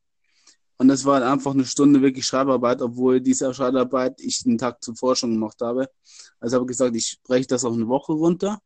[0.78, 5.16] und das war einfach eine Stunde wirklich Schreibarbeit, obwohl diese Schreibarbeit ich den Tag zuvor
[5.16, 5.90] schon gemacht habe.
[6.40, 8.60] Also habe ich gesagt, ich breche das auf eine Woche runter.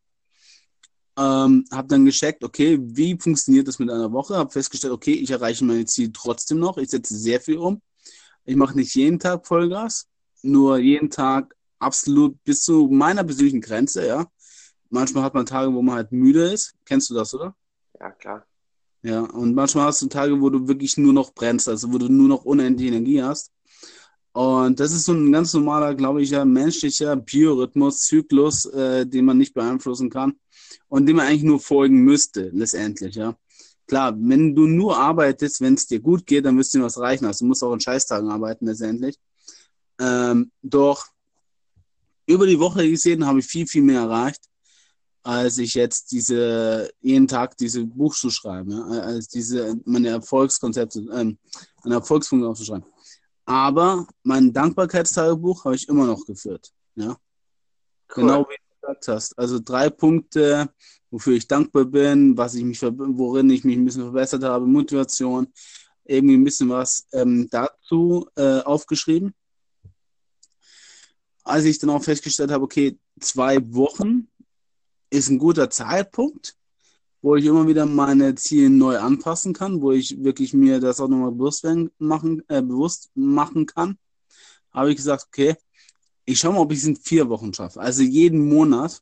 [1.19, 4.37] Ähm, habe dann gecheckt, okay, wie funktioniert das mit einer Woche?
[4.37, 6.77] Habe festgestellt, okay, ich erreiche meine Ziele trotzdem noch.
[6.77, 7.81] Ich setze sehr viel um.
[8.45, 10.07] Ich mache nicht jeden Tag Vollgas,
[10.43, 14.27] nur jeden Tag absolut bis zu meiner persönlichen Grenze, ja.
[14.89, 16.73] Manchmal hat man Tage, wo man halt müde ist.
[16.85, 17.53] Kennst du das, oder?
[17.99, 18.45] Ja, klar.
[19.01, 22.07] Ja, und manchmal hast du Tage, wo du wirklich nur noch brennst, also wo du
[22.07, 23.51] nur noch unendlich Energie hast.
[24.31, 29.25] Und das ist so ein ganz normaler, glaube ich, ja, menschlicher Biorhythmus, Zyklus, äh, den
[29.25, 30.39] man nicht beeinflussen kann
[30.87, 33.35] und dem man eigentlich nur folgen müsste, letztendlich, ja.
[33.87, 36.99] Klar, wenn du nur arbeitest, wenn es dir gut geht, dann wirst du dir was
[36.99, 37.25] reichen.
[37.25, 39.17] Also du musst auch in Scheißtagen arbeiten, letztendlich.
[39.99, 41.07] Ähm, doch
[42.27, 44.49] über die Woche gesehen habe ich viel, viel mehr erreicht
[45.23, 50.99] als ich jetzt diese jeden Tag diese Buch zu schreiben, ja, als diese meine Erfolgskonzepte,
[51.13, 51.37] ähm,
[51.83, 52.85] meine Erfolgspunkte aufzuschreiben.
[53.45, 57.17] Aber mein Dankbarkeitstagebuch habe ich immer noch geführt, ja.
[58.15, 58.23] Cool.
[58.23, 59.37] Genau wie gesagt hast.
[59.37, 60.69] Also drei Punkte,
[61.11, 65.47] wofür ich dankbar bin, was ich mich, worin ich mich ein bisschen verbessert habe, Motivation,
[66.05, 69.33] irgendwie ein bisschen was ähm, dazu äh, aufgeschrieben.
[71.43, 74.27] Als ich dann auch festgestellt habe, okay, zwei Wochen
[75.09, 76.55] ist ein guter Zeitpunkt,
[77.21, 81.07] wo ich immer wieder meine Ziele neu anpassen kann, wo ich wirklich mir das auch
[81.07, 81.65] nochmal bewusst
[81.97, 83.97] machen, äh, bewusst machen kann.
[84.71, 85.55] Habe ich gesagt, okay,
[86.29, 87.79] ich schaue mal, ob ich es in vier Wochen schaffe.
[87.79, 89.01] Also jeden Monat.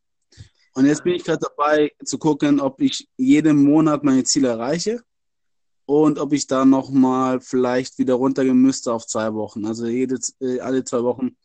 [0.73, 5.03] Und jetzt bin ich gerade dabei zu gucken, ob ich jeden Monat meine Ziele erreiche
[5.85, 9.65] und ob ich da nochmal vielleicht wieder runtergehen müsste auf zwei Wochen.
[9.65, 11.35] Also jede, äh, alle zwei Wochen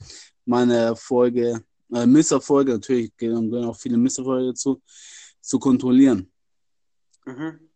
[0.45, 4.81] meine Folge äh, Misserfolge, natürlich gehören auch viele Misserfolge dazu,
[5.40, 6.31] zu kontrollieren.
[7.25, 7.71] Mhm.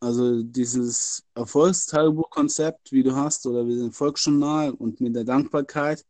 [0.00, 6.04] Also dieses Erfolgstagebuch-Konzept, wie du hast, oder wie ein Volksjournal und mit der Dankbarkeit,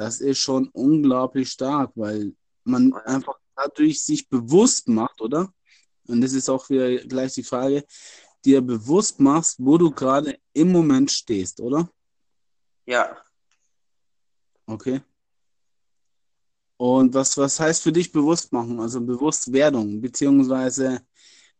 [0.00, 2.32] das ist schon unglaublich stark, weil
[2.64, 5.52] man einfach dadurch sich bewusst macht, oder?
[6.08, 7.84] Und das ist auch wieder gleich die Frage,
[8.42, 11.90] dir bewusst machst, wo du gerade im Moment stehst, oder?
[12.86, 13.14] Ja.
[14.64, 15.02] Okay.
[16.78, 21.02] Und was, was heißt für dich bewusst machen, also Bewusstwerdung, beziehungsweise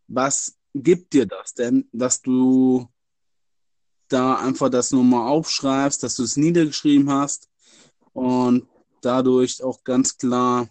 [0.07, 2.89] was gibt dir das denn, dass du
[4.07, 7.50] da einfach das nur mal aufschreibst, dass du es niedergeschrieben hast
[8.13, 8.67] und
[9.01, 10.67] dadurch auch ganz klar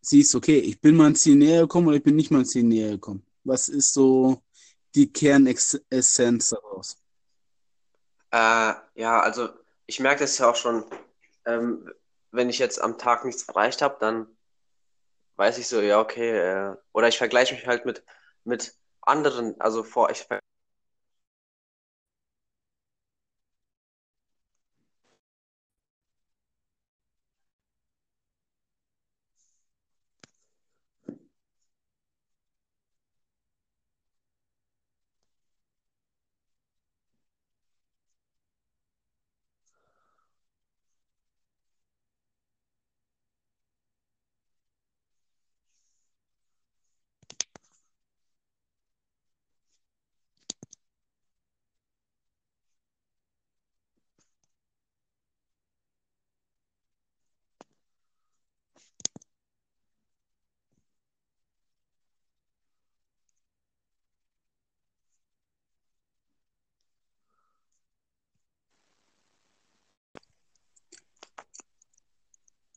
[0.00, 2.92] siehst, okay, ich bin mein Ziel näher gekommen oder ich bin nicht mein Ziel näher
[2.92, 3.24] gekommen.
[3.44, 4.42] Was ist so
[4.94, 6.96] die Kernessenz daraus?
[8.30, 9.48] Äh, ja, also
[9.86, 10.84] ich merke das ja auch schon,
[11.46, 11.90] ähm,
[12.30, 14.26] wenn ich jetzt am Tag nichts erreicht habe, dann
[15.36, 18.04] weiß ich so, ja, okay, äh, oder ich vergleiche mich halt mit,
[18.44, 20.26] mit anderen, also vor, ich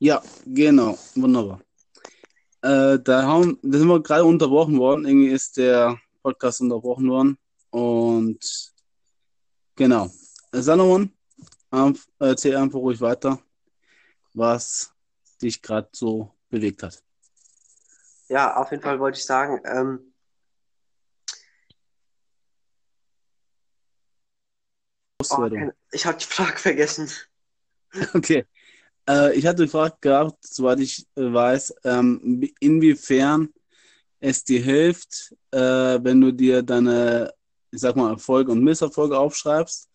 [0.02, 1.60] Ja, genau, wunderbar.
[2.60, 5.06] Äh, da, haben, da sind wir gerade unterbrochen worden.
[5.06, 7.38] Irgendwie ist der Podcast unterbrochen worden.
[7.70, 8.74] Und
[9.76, 10.10] genau.
[10.50, 11.16] Salomon,
[12.18, 13.40] erzähl einfach ruhig weiter,
[14.34, 14.92] was
[15.40, 17.00] dich gerade so bewegt hat.
[18.26, 20.12] Ja, auf jeden Fall wollte ich sagen, ähm,
[25.30, 25.48] oh,
[25.92, 27.08] ich habe die Frage vergessen.
[28.14, 28.46] Okay.
[29.08, 33.52] Äh, ich hatte gefragt gehabt, soweit ich äh, weiß, ähm, inwiefern
[34.20, 37.32] es dir hilft, äh, wenn du dir deine,
[37.70, 39.88] ich sag mal, Erfolge und Misserfolge aufschreibst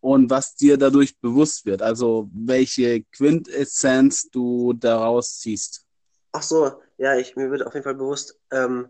[0.00, 1.82] und was dir dadurch bewusst wird.
[1.82, 5.84] Also welche Quintessenz du daraus ziehst.
[6.32, 8.88] Ach so, ja, ich, mir wird auf jeden Fall bewusst, ähm,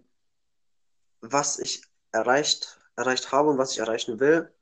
[1.21, 1.83] was ich
[2.13, 4.53] erreicht, erreicht habe und was ich erreichen will.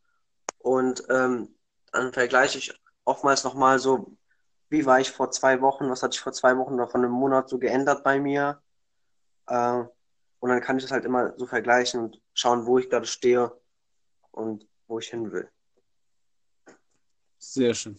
[0.59, 1.55] Und ähm,
[1.93, 4.16] dann vergleiche ich oftmals nochmal so,
[4.69, 7.12] wie war ich vor zwei Wochen, was hat sich vor zwei Wochen oder vor einem
[7.12, 8.61] Monat so geändert bei mir.
[9.47, 9.85] Äh,
[10.41, 13.53] und dann kann ich das halt immer so vergleichen und schauen, wo ich gerade stehe
[14.33, 15.49] und wo ich hin will.
[17.39, 17.97] Sehr schön.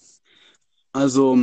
[0.91, 1.38] Also,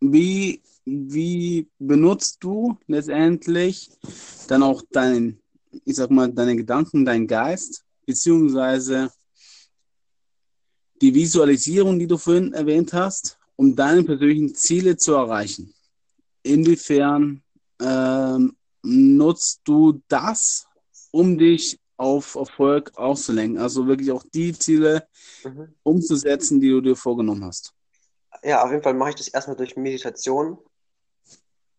[0.00, 3.90] wie, wie benutzt du letztendlich
[4.48, 5.40] dann auch deinen,
[5.84, 9.10] ich sag mal, deine Gedanken, deinen Geist, beziehungsweise
[11.00, 15.74] die Visualisierung, die du vorhin erwähnt hast, um deine persönlichen Ziele zu erreichen?
[16.42, 17.42] Inwiefern
[17.78, 20.66] ähm, nutzt du das,
[21.10, 23.58] um dich auf Erfolg auszulenken?
[23.58, 25.06] Also wirklich auch die Ziele
[25.44, 25.74] mhm.
[25.82, 27.74] umzusetzen, die du dir vorgenommen hast.
[28.42, 30.58] Ja, auf jeden Fall mache ich das erstmal durch Meditation.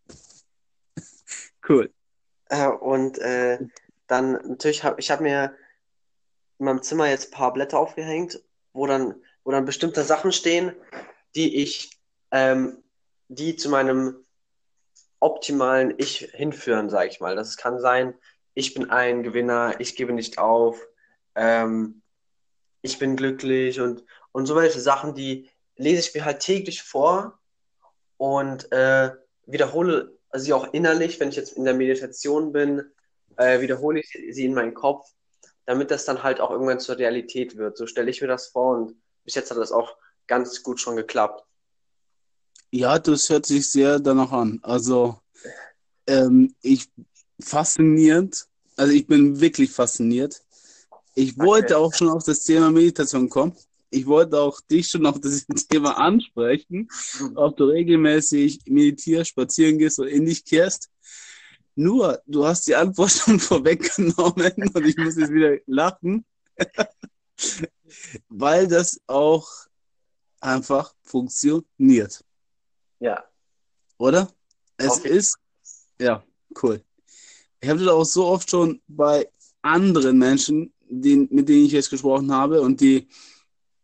[1.67, 1.91] Cool.
[2.49, 3.59] Äh, und äh,
[4.07, 5.55] dann natürlich habe ich habe mir
[6.57, 10.75] in meinem Zimmer jetzt ein paar Blätter aufgehängt, wo dann, wo dann bestimmte Sachen stehen,
[11.36, 11.99] die ich,
[12.32, 12.84] ähm,
[13.27, 14.25] die zu meinem
[15.19, 17.36] optimalen Ich hinführen, sage ich mal.
[17.36, 18.15] Das kann sein,
[18.53, 20.79] ich bin ein Gewinner, ich gebe nicht auf,
[21.36, 22.01] ähm,
[22.82, 27.39] ich bin glücklich und, und so welche Sachen, die lese ich mir halt täglich vor
[28.17, 29.11] und äh,
[29.45, 32.91] wiederhole sie auch innerlich, wenn ich jetzt in der Meditation bin,
[33.38, 35.07] äh, wiederhole ich sie in meinen Kopf,
[35.65, 37.77] damit das dann halt auch irgendwann zur Realität wird.
[37.77, 39.95] So stelle ich mir das vor und bis jetzt hat das auch
[40.32, 41.43] ganz gut schon geklappt.
[42.71, 44.59] Ja, das hört sich sehr danach an.
[44.61, 45.19] Also,
[46.07, 46.89] ähm, ich
[47.41, 48.47] faszinierend.
[48.77, 50.41] Also, ich bin wirklich fasziniert.
[51.15, 51.84] Ich wollte okay.
[51.84, 53.57] auch schon auf das Thema Meditation kommen.
[53.89, 56.88] Ich wollte auch dich schon auf das Thema ansprechen,
[57.36, 60.89] ob du regelmäßig meditierst, spazieren gehst oder in dich kehrst.
[61.75, 66.23] Nur, du hast die Antwort schon vorweggenommen und ich muss jetzt wieder lachen,
[68.29, 69.45] weil das auch
[70.41, 72.23] einfach funktioniert.
[72.99, 73.23] Ja.
[73.97, 74.29] Oder?
[74.77, 75.09] Es okay.
[75.09, 75.37] ist,
[75.99, 76.23] ja,
[76.61, 76.83] cool.
[77.61, 79.29] Ich habe das auch so oft schon bei
[79.61, 83.07] anderen Menschen, die, mit denen ich jetzt gesprochen habe und die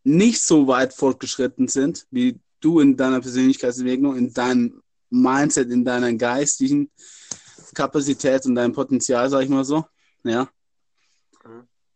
[0.04, 6.12] nicht so weit fortgeschritten sind, wie du in deiner Persönlichkeitsentwicklung, in deinem Mindset, in deiner
[6.14, 6.90] geistigen
[7.74, 9.86] Kapazität und deinem Potenzial, sag ich mal so,
[10.24, 10.50] ja.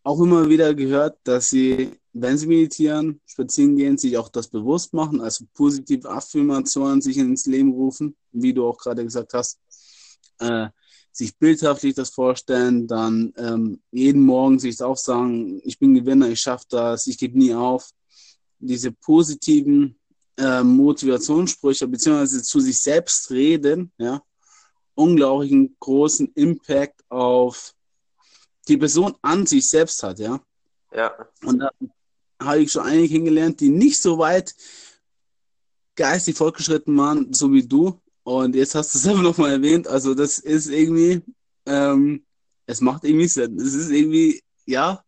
[0.02, 4.92] Auch immer wieder gehört, dass sie wenn sie meditieren, spazieren gehen, sich auch das bewusst
[4.92, 9.58] machen, also positive Affirmationen sich ins Leben rufen, wie du auch gerade gesagt hast,
[10.38, 10.68] äh,
[11.10, 16.40] sich bildhaftlich das vorstellen, dann ähm, jeden Morgen sich auch sagen, ich bin Gewinner, ich
[16.40, 17.90] schaffe das, ich gebe nie auf.
[18.58, 19.98] Diese positiven
[20.36, 24.22] äh, Motivationssprüche beziehungsweise zu sich selbst reden, ja,
[24.94, 27.74] unglaublichen großen Impact auf
[28.68, 30.40] die Person an sich selbst hat, ja.
[30.94, 31.14] Ja.
[31.44, 31.70] Und da
[32.40, 34.54] habe ich schon einige kennengelernt, die nicht so weit
[35.96, 38.00] geistig fortgeschritten waren, so wie du.
[38.24, 39.88] Und jetzt hast du es selber nochmal erwähnt.
[39.88, 41.22] Also das ist irgendwie,
[41.66, 42.24] ähm,
[42.66, 43.58] es macht irgendwie Sinn.
[43.58, 45.04] Es ist irgendwie, ja,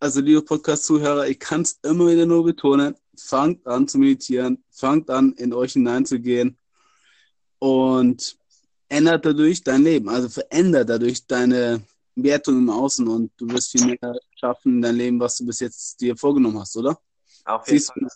[0.00, 5.08] also liebe Podcast-Zuhörer, ich kann es immer wieder nur betonen, fangt an zu meditieren, fangt
[5.10, 6.58] an in euch hineinzugehen
[7.60, 8.36] und
[8.88, 10.08] ändert dadurch dein Leben.
[10.08, 11.82] Also verändert dadurch deine
[12.14, 15.60] Wertung im Außen und du wirst viel mehr schaffen in deinem Leben, was du bis
[15.60, 16.98] jetzt dir vorgenommen hast, oder?
[17.44, 18.08] Auf jeden Siehst Fall.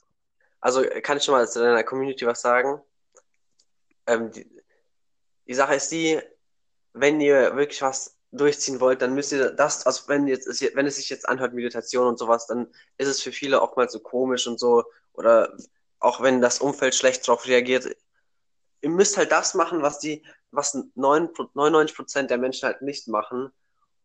[0.60, 2.80] Also kann ich schon mal zu deiner Community was sagen?
[4.06, 4.46] Ähm, die,
[5.46, 6.20] die Sache ist die,
[6.92, 10.96] wenn ihr wirklich was durchziehen wollt, dann müsst ihr das, also wenn jetzt wenn es
[10.96, 12.66] sich jetzt anhört, Meditation und sowas, dann
[12.98, 15.56] ist es für viele oftmals so komisch und so, oder
[16.00, 17.96] auch wenn das Umfeld schlecht darauf reagiert.
[18.82, 23.52] Ihr müsst halt das machen, was die, was 99 Prozent der Menschen halt nicht machen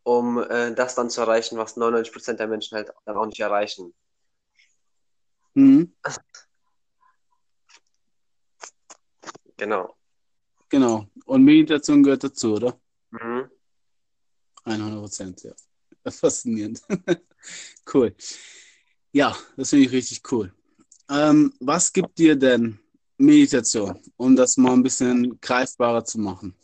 [0.04, 3.94] um äh, das dann zu erreichen, was 99% der Menschen halt dann auch nicht erreichen.
[5.54, 5.94] Mhm.
[9.56, 9.94] Genau.
[10.68, 11.06] Genau.
[11.26, 12.80] Und Meditation gehört dazu, oder?
[13.10, 13.50] Mhm.
[14.64, 15.52] 100% ja.
[16.10, 16.82] Faszinierend.
[17.94, 18.14] cool.
[19.12, 20.52] Ja, das finde ich richtig cool.
[21.10, 22.78] Ähm, was gibt dir denn
[23.18, 26.54] Meditation, um das mal ein bisschen greifbarer zu machen?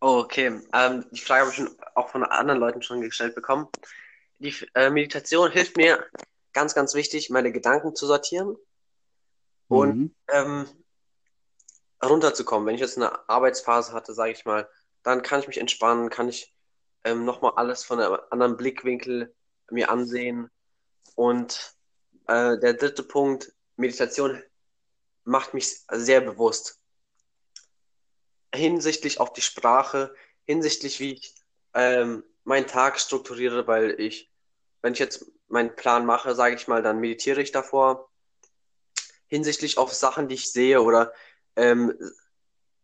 [0.00, 0.60] Oh, okay.
[0.72, 3.68] Ähm, die Frage habe ich schon auch von anderen Leuten schon gestellt bekommen.
[4.38, 6.06] Die äh, Meditation hilft mir,
[6.52, 8.56] ganz, ganz wichtig, meine Gedanken zu sortieren
[9.68, 10.14] und mhm.
[10.28, 10.66] ähm,
[12.02, 12.66] runterzukommen.
[12.66, 14.68] Wenn ich jetzt eine Arbeitsphase hatte, sage ich mal,
[15.02, 16.54] dann kann ich mich entspannen, kann ich
[17.04, 19.34] ähm, nochmal alles von einem anderen Blickwinkel
[19.70, 20.50] mir ansehen.
[21.14, 21.74] Und
[22.26, 24.42] äh, der dritte Punkt, Meditation
[25.24, 26.79] macht mich sehr bewusst
[28.54, 31.34] hinsichtlich auf die Sprache, hinsichtlich wie ich
[31.74, 34.30] ähm, meinen Tag strukturiere, weil ich,
[34.82, 38.10] wenn ich jetzt meinen Plan mache, sage ich mal, dann meditiere ich davor.
[39.26, 41.12] Hinsichtlich auf Sachen, die ich sehe oder
[41.56, 41.96] ähm,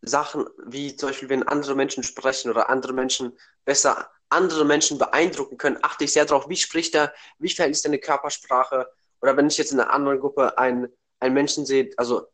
[0.02, 5.56] Sachen wie zum Beispiel, wenn andere Menschen sprechen oder andere Menschen besser andere Menschen beeindrucken
[5.56, 8.90] können, achte ich sehr darauf, wie spricht er, wie verhält sich seine Körpersprache
[9.20, 10.88] oder wenn ich jetzt in einer anderen Gruppe einen,
[11.20, 12.26] einen Menschen sehe, also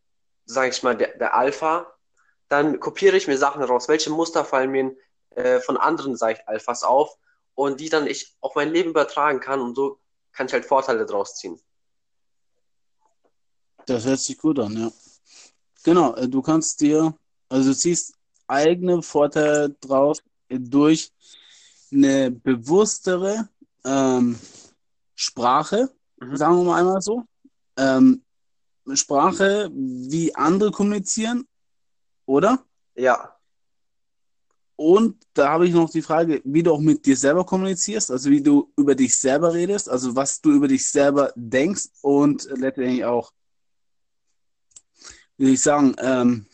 [0.45, 1.92] sage ich mal der, der Alpha,
[2.53, 4.95] dann kopiere ich mir Sachen raus, welche Muster fallen mir
[5.31, 7.17] äh, von anderen, Alphas auf
[7.55, 9.99] und die dann ich auf mein Leben übertragen kann und so
[10.33, 11.59] kann ich halt Vorteile draus ziehen.
[13.87, 14.93] Das hört sich gut an, ja.
[15.83, 17.15] Genau, äh, du kannst dir,
[17.49, 18.15] also du ziehst
[18.47, 21.11] eigene Vorteile draus durch
[21.91, 23.49] eine bewusstere
[23.83, 24.39] ähm,
[25.15, 25.91] Sprache,
[26.21, 26.37] mhm.
[26.37, 27.25] sagen wir mal einmal so.
[27.79, 28.23] Ähm,
[28.93, 31.47] Sprache, wie andere kommunizieren,
[32.27, 32.65] oder?
[32.95, 33.37] Ja.
[34.77, 38.31] Und da habe ich noch die Frage, wie du auch mit dir selber kommunizierst, also
[38.31, 43.05] wie du über dich selber redest, also was du über dich selber denkst und letztendlich
[43.05, 43.33] auch,
[45.37, 46.47] wie ich sagen, ähm,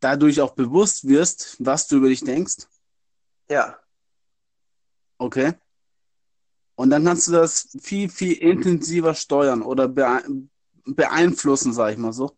[0.00, 2.68] dadurch auch bewusst wirst, was du über dich denkst.
[3.48, 3.78] Ja.
[5.18, 5.54] Okay.
[6.76, 12.36] Und dann kannst du das viel, viel intensiver steuern oder beeinflussen, sag ich mal so.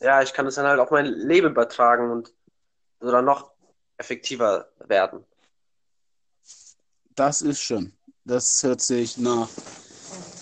[0.00, 2.32] Ja, ich kann das dann halt auf mein Leben übertragen und
[3.00, 3.52] oder noch
[3.98, 5.24] effektiver werden.
[7.14, 7.92] Das ist schön.
[8.24, 9.48] Das hört sich nach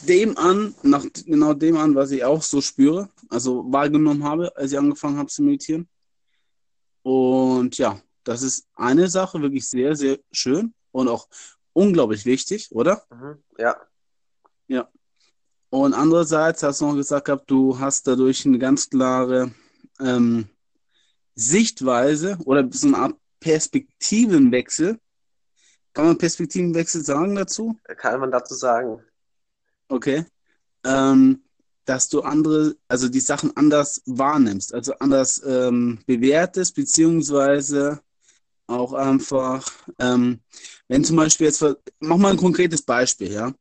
[0.03, 4.73] dem an, nach genau dem an, was ich auch so spüre, also wahrgenommen habe, als
[4.73, 5.89] ich angefangen habe zu meditieren.
[7.03, 11.29] Und ja, das ist eine Sache, wirklich sehr, sehr schön und auch
[11.73, 13.03] unglaublich wichtig, oder?
[13.11, 13.77] Mhm, ja.
[14.67, 14.91] Ja.
[15.75, 19.51] Und andererseits hast du noch gesagt gehabt, du hast dadurch eine ganz klare
[19.99, 20.47] ähm,
[21.35, 25.01] Sichtweise oder so eine Art Perspektivenwechsel.
[25.93, 27.77] Kann man Perspektivenwechsel sagen dazu?
[27.97, 29.03] Kann man dazu sagen.
[29.89, 30.25] Okay.
[30.85, 31.43] Ähm,
[31.87, 38.01] dass du andere, also die Sachen anders wahrnimmst, also anders ähm, bewertest, beziehungsweise
[38.69, 39.69] auch einfach,
[39.99, 40.39] ähm,
[40.87, 41.67] wenn zum Beispiel jetzt,
[41.99, 43.53] mach mal ein konkretes Beispiel, ja.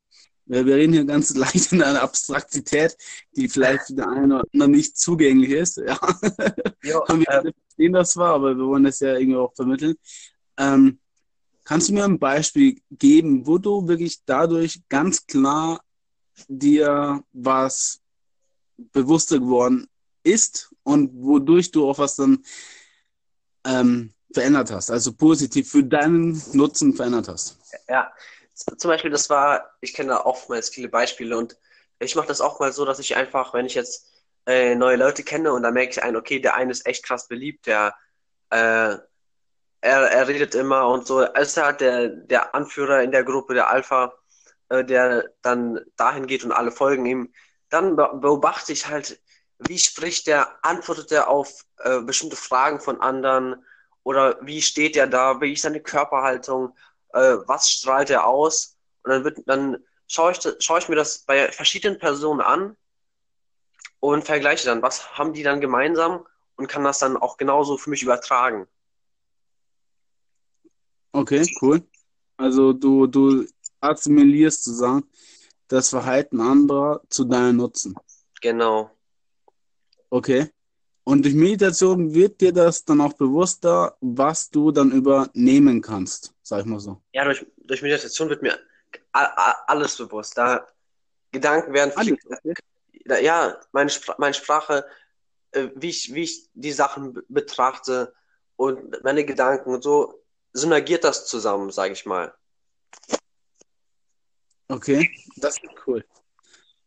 [0.46, 2.98] Wir, reden hier ganz leicht in einer Abstraktität,
[3.36, 5.78] die vielleicht für den einen oder anderen nicht zugänglich ist.
[5.78, 6.00] Ja.
[6.84, 9.96] Jo, wir äh, verstehen das zwar, aber wir wollen das ja irgendwie auch vermitteln.
[10.58, 11.00] Ähm,
[11.64, 15.82] kannst du mir ein Beispiel geben, wo du wirklich dadurch ganz klar
[16.48, 18.02] dir was
[18.92, 19.88] bewusster geworden
[20.24, 22.44] ist und wodurch du auch was dann
[23.66, 27.60] ähm, verändert hast, also positiv für deinen Nutzen verändert hast.
[27.88, 28.12] Ja,
[28.54, 31.58] zum Beispiel, das war, ich kenne da oftmals viele Beispiele und
[32.00, 34.12] ich mache das auch mal so, dass ich einfach, wenn ich jetzt
[34.46, 37.28] äh, neue Leute kenne und dann merke ich einen, okay, der eine ist echt krass
[37.28, 37.96] beliebt, der
[38.50, 38.98] äh,
[39.82, 43.54] er, er redet immer und so, als er halt der, der Anführer in der Gruppe,
[43.54, 44.14] der Alpha,
[44.70, 47.34] äh, der dann dahin geht und alle folgen ihm,
[47.70, 49.22] dann beobachte ich halt,
[49.60, 53.66] wie spricht der, antwortet er auf äh, bestimmte Fragen von anderen
[54.04, 56.76] oder wie steht er da, wie ist seine Körperhaltung,
[57.14, 61.20] äh, was strahlt er aus und dann wird, dann schaue ich, schaue ich mir das
[61.20, 62.78] bei verschiedenen Personen an
[64.00, 67.90] und vergleiche dann, was haben die dann gemeinsam und kann das dann auch genauso für
[67.90, 68.68] mich übertragen.
[71.12, 71.82] Okay, cool.
[72.38, 73.46] Also du, du
[73.80, 75.08] assimilierst sozusagen
[75.68, 77.96] das Verhalten anderer zu deinem Nutzen.
[78.42, 78.92] Genau.
[80.10, 80.50] Okay.
[81.06, 86.62] Und durch Meditation wird dir das dann auch bewusster, was du dann übernehmen kannst, sag
[86.62, 87.02] ich mal so.
[87.12, 88.58] Ja, durch, durch Meditation wird mir
[89.12, 90.38] alles bewusst.
[90.38, 90.66] Da
[91.32, 93.24] Gedanken werden viel, okay.
[93.24, 94.86] ja, meine, Spr meine Sprache,
[95.52, 98.14] äh, wie ich, wie ich die Sachen betrachte
[98.56, 100.24] und meine Gedanken und so
[100.54, 102.34] synergiert das zusammen, sage ich mal.
[104.70, 106.06] Okay, das ist cool.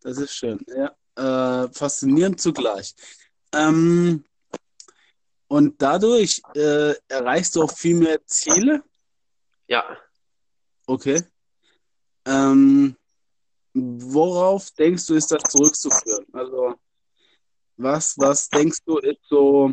[0.01, 0.65] Das ist schön.
[0.69, 2.95] Ja, äh, faszinierend zugleich.
[3.57, 4.25] Ähm,
[5.49, 8.83] und dadurch äh, erreichst du auch viel mehr Ziele?
[9.69, 9.97] Ja.
[10.87, 11.23] Okay.
[12.25, 12.97] Ähm,
[13.73, 16.27] worauf denkst du, ist das zurückzuführen?
[16.33, 16.75] Also,
[17.77, 19.73] was, was denkst du, ist so,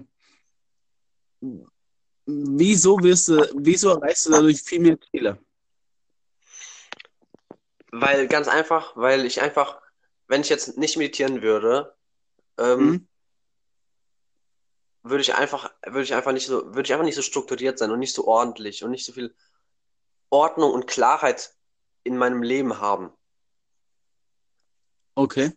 [2.26, 5.40] wieso wirst du, wieso erreichst du dadurch viel mehr Ziele?
[7.92, 9.82] Weil, ganz einfach, weil ich einfach,
[10.28, 11.96] wenn ich jetzt nicht meditieren würde,
[12.58, 13.08] ähm, mhm
[15.04, 17.92] würde ich einfach, würde ich einfach nicht so, würde ich einfach nicht so strukturiert sein
[17.92, 19.36] und nicht so ordentlich und nicht so viel
[20.30, 21.54] Ordnung und Klarheit
[22.04, 23.12] in meinem Leben haben.
[25.16, 25.52] Okay.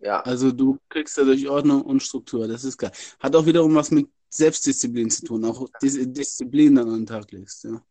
[0.00, 0.20] Ja.
[0.20, 2.92] Also du kriegst dadurch Ordnung und Struktur, das ist geil.
[3.20, 7.30] Hat auch wiederum was mit Selbstdisziplin zu tun, auch diese Disziplin dann an den Tag
[7.30, 7.82] legst, ja.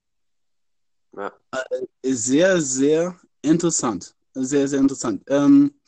[1.13, 1.33] ja.
[1.51, 4.13] Äh, sehr, sehr interessant.
[4.35, 5.23] Sehr, sehr interessant.
[5.27, 5.79] Ähm,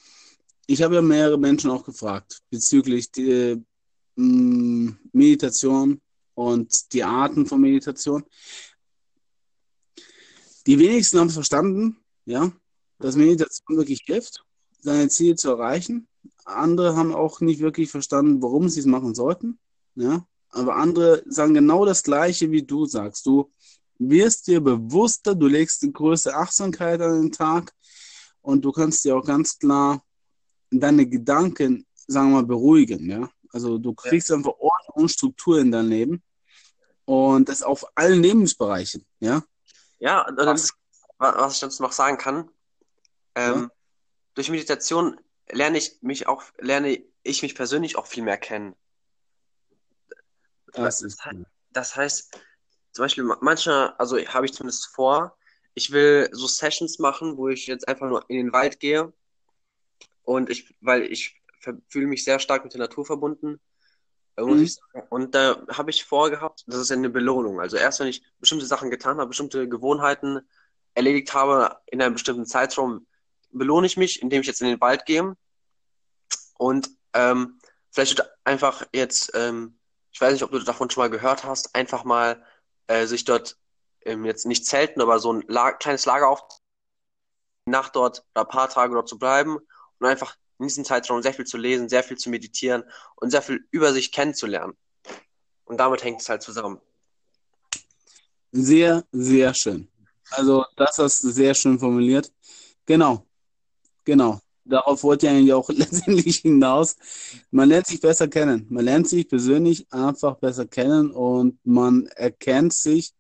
[0.68, 3.62] ich habe ja mehrere Menschen auch gefragt bezüglich die, äh,
[4.18, 6.02] Meditation
[6.36, 8.24] und die Arten von Meditation.
[10.66, 12.52] Die wenigsten haben es verstanden, ja,
[13.00, 14.44] dass Meditation wirklich hilft,
[14.80, 16.08] seine Ziele zu erreichen.
[16.46, 19.60] Andere haben auch nicht wirklich verstanden, warum sie es machen sollten.
[19.96, 23.26] Ja, aber andere sagen genau das Gleiche, wie du sagst.
[23.26, 23.52] Du
[24.00, 27.74] wirst dir bewusster, du legst die größte Achtsamkeit an den Tag
[28.42, 30.04] und du kannst dir auch ganz klar
[30.80, 33.10] deine Gedanken, sagen wir mal, beruhigen.
[33.10, 34.36] Ja, also du kriegst ja.
[34.36, 36.24] einfach Ordnung und Struktur in dein Leben
[37.06, 39.06] und das auf allen Lebensbereichen.
[39.20, 39.44] Ja,
[40.00, 40.74] ja, das,
[41.18, 42.50] was ich dazu noch sagen kann,
[43.36, 43.70] ähm, ja.
[44.34, 45.20] durch Meditation
[45.50, 48.76] lerne ich mich auch, lerne ich mich persönlich auch viel mehr kennen.
[50.74, 51.46] Das, ist cool.
[51.72, 52.38] das heißt,
[52.92, 55.38] zum Beispiel manchmal, also habe ich zumindest vor,
[55.74, 59.14] ich will so Sessions machen, wo ich jetzt einfach nur in den Wald gehe
[60.26, 61.42] und ich, weil ich
[61.88, 63.60] fühle mich sehr stark mit der Natur verbunden.
[64.38, 64.70] Mhm.
[65.10, 67.62] Und da habe ich vorgehabt, das ist eine Belohnung.
[67.62, 70.42] Also erst wenn ich bestimmte Sachen getan habe, bestimmte Gewohnheiten
[70.94, 73.08] erledigt habe in einem bestimmten Zeitraum,
[73.52, 75.36] belohne ich mich, indem ich jetzt in den Wald gehe.
[76.58, 77.60] Und ähm,
[77.92, 79.78] vielleicht einfach jetzt ähm,
[80.16, 82.42] ich weiß nicht, ob du davon schon mal gehört hast, einfach mal
[82.88, 83.58] äh, sich dort
[84.06, 86.42] ähm, jetzt nicht zelten, aber so ein La kleines Lager auf,
[87.66, 89.60] Nacht dort oder ein paar Tage dort zu bleiben
[90.00, 92.84] und einfach in diesem Zeitraum sehr viel zu lesen, sehr viel zu meditieren
[93.16, 94.74] und sehr viel über sich kennenzulernen.
[95.66, 96.80] Und damit hängt es halt zusammen.
[98.52, 99.88] Sehr, sehr schön.
[100.32, 102.32] Also, das hast du sehr schön formuliert.
[102.86, 103.26] Genau.
[104.06, 106.98] Genau darauf wollte ich eigentlich auch letztendlich hinaus.
[107.52, 108.66] Man lernt sich besser kennen.
[108.70, 113.14] Man lernt sich persönlich einfach besser kennen und man erkennt sich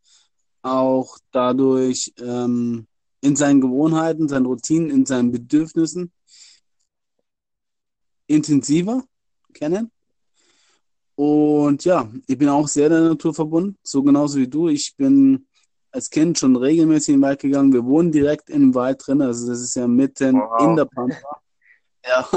[0.61, 2.87] auch dadurch ähm,
[3.21, 6.11] in seinen Gewohnheiten, seinen Routinen, in seinen Bedürfnissen
[8.27, 9.03] intensiver
[9.53, 9.91] kennen.
[11.15, 14.67] Und ja, ich bin auch sehr der Natur verbunden, so genauso wie du.
[14.67, 15.47] Ich bin
[15.91, 17.71] als Kind schon regelmäßig in den Wald gegangen.
[17.71, 20.61] Wir wohnen direkt im Wald drin, also das ist ja mitten wow.
[20.61, 21.41] in der Pampa.
[22.05, 22.29] Ja.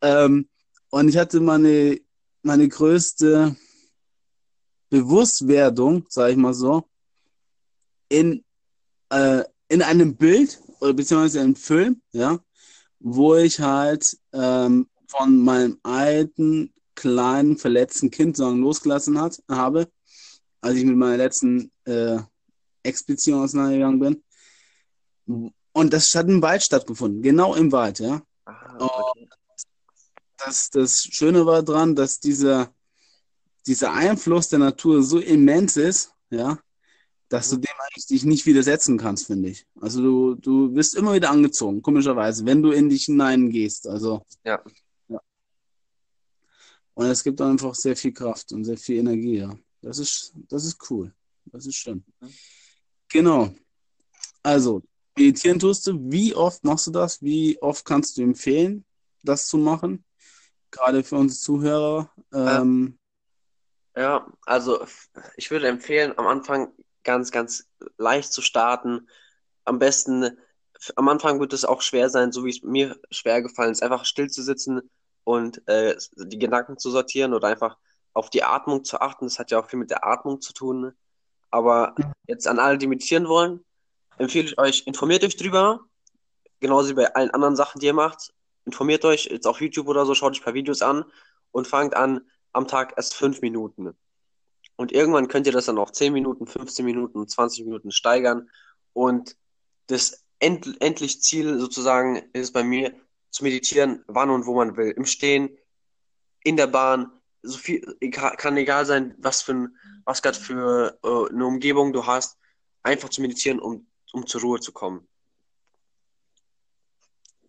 [0.24, 0.48] ähm,
[0.90, 2.00] und ich hatte meine,
[2.42, 3.56] meine größte
[4.90, 6.84] Bewusstwerdung, sage ich mal so,
[8.08, 8.44] in,
[9.10, 12.38] äh, in einem Bild oder beziehungsweise einem Film, ja,
[13.06, 19.88] wo ich halt ähm, von meinem alten, kleinen, verletzten Kind sagen, losgelassen hat, habe
[20.62, 22.18] als ich mit meiner letzten äh,
[22.82, 25.52] Expedition auseinandergegangen bin.
[25.72, 28.22] Und das hat im Wald stattgefunden, genau im Wald, ja.
[28.46, 29.28] Aha, okay.
[30.38, 32.72] das, das Schöne war dran, dass dieser,
[33.66, 36.58] dieser Einfluss der Natur so immens ist, ja,
[37.28, 37.62] dass du mhm.
[37.62, 39.66] dem eigentlich dich nicht widersetzen kannst, finde ich.
[39.80, 43.88] Also du, du wirst immer wieder angezogen, komischerweise, wenn du in dich hineingehst.
[43.88, 44.62] Also ja.
[45.08, 45.20] ja.
[46.94, 49.56] Und es gibt einfach sehr viel Kraft und sehr viel Energie, ja.
[49.82, 51.12] Das ist, das ist cool.
[51.46, 52.02] Das ist schön.
[53.10, 53.52] Genau.
[54.42, 54.82] Also,
[55.16, 55.98] meditieren tust du.
[56.10, 57.22] Wie oft machst du das?
[57.22, 58.84] Wie oft kannst du empfehlen,
[59.22, 60.04] das zu machen?
[60.70, 62.10] Gerade für unsere Zuhörer.
[62.32, 62.98] Ähm,
[63.96, 64.84] ja, also
[65.36, 66.72] ich würde empfehlen, am Anfang
[67.04, 69.08] ganz, ganz leicht zu starten.
[69.64, 70.38] Am besten,
[70.96, 74.04] am Anfang wird es auch schwer sein, so wie es mir schwer gefallen ist, einfach
[74.04, 74.90] still zu sitzen
[75.24, 77.78] und äh, die Gedanken zu sortieren oder einfach
[78.12, 79.26] auf die Atmung zu achten.
[79.26, 80.92] Das hat ja auch viel mit der Atmung zu tun.
[81.50, 81.94] Aber
[82.26, 83.64] jetzt an alle, die meditieren wollen,
[84.18, 85.80] empfehle ich euch, informiert euch drüber.
[86.60, 88.32] Genauso wie bei allen anderen Sachen, die ihr macht.
[88.64, 91.04] Informiert euch jetzt auf YouTube oder so, schaut euch ein paar Videos an
[91.52, 93.94] und fangt an, am Tag erst fünf Minuten.
[94.76, 98.50] Und irgendwann könnt ihr das dann auf 10 Minuten, 15 Minuten, 20 Minuten steigern.
[98.92, 99.36] Und
[99.86, 102.94] das end endlich Ziel sozusagen ist bei mir,
[103.30, 104.92] zu meditieren, wann und wo man will.
[104.92, 105.58] Im Stehen,
[106.44, 107.10] in der Bahn,
[107.42, 107.80] so viel,
[108.12, 112.38] kann egal sein, was für ein, was gerade für äh, eine Umgebung du hast,
[112.84, 115.06] einfach zu meditieren, um, um zur Ruhe zu kommen.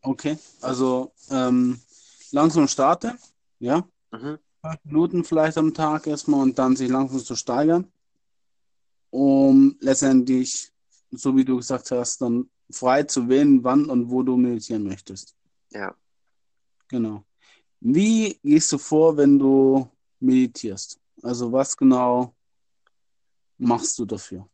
[0.02, 1.80] Okay, also ähm,
[2.32, 3.18] langsam starten,
[3.60, 3.88] ja.
[4.12, 4.40] Mhm.
[4.84, 7.92] Minuten vielleicht am Tag erstmal und dann sich langsam zu steigern,
[9.10, 10.72] um letztendlich,
[11.12, 15.36] so wie du gesagt hast, dann frei zu wählen, wann und wo du meditieren möchtest.
[15.72, 15.96] Ja.
[16.88, 17.24] Genau.
[17.80, 19.90] Wie gehst du vor, wenn du
[20.20, 21.00] meditierst?
[21.22, 22.34] Also was genau
[23.58, 24.48] machst du dafür?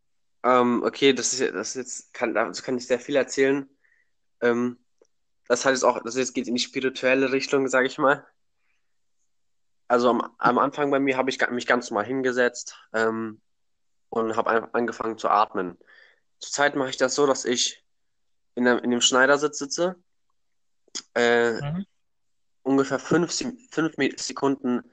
[0.43, 3.69] Ähm, okay, das ist, das ist jetzt, kann, dazu kann ich sehr viel erzählen.
[4.41, 4.77] Ähm,
[5.47, 8.25] das heißt auch, das jetzt geht in die spirituelle Richtung, sage ich mal.
[9.91, 13.41] Also am, am Anfang bei mir habe ich mich ganz normal hingesetzt ähm,
[14.07, 15.77] und habe angefangen zu atmen.
[16.39, 17.83] Zurzeit mache ich das so, dass ich
[18.55, 20.01] in, einem, in dem Schneidersitz sitze
[21.13, 21.85] äh, Mhm.
[22.63, 23.37] ungefähr fünf,
[23.69, 24.89] fünf Sekunden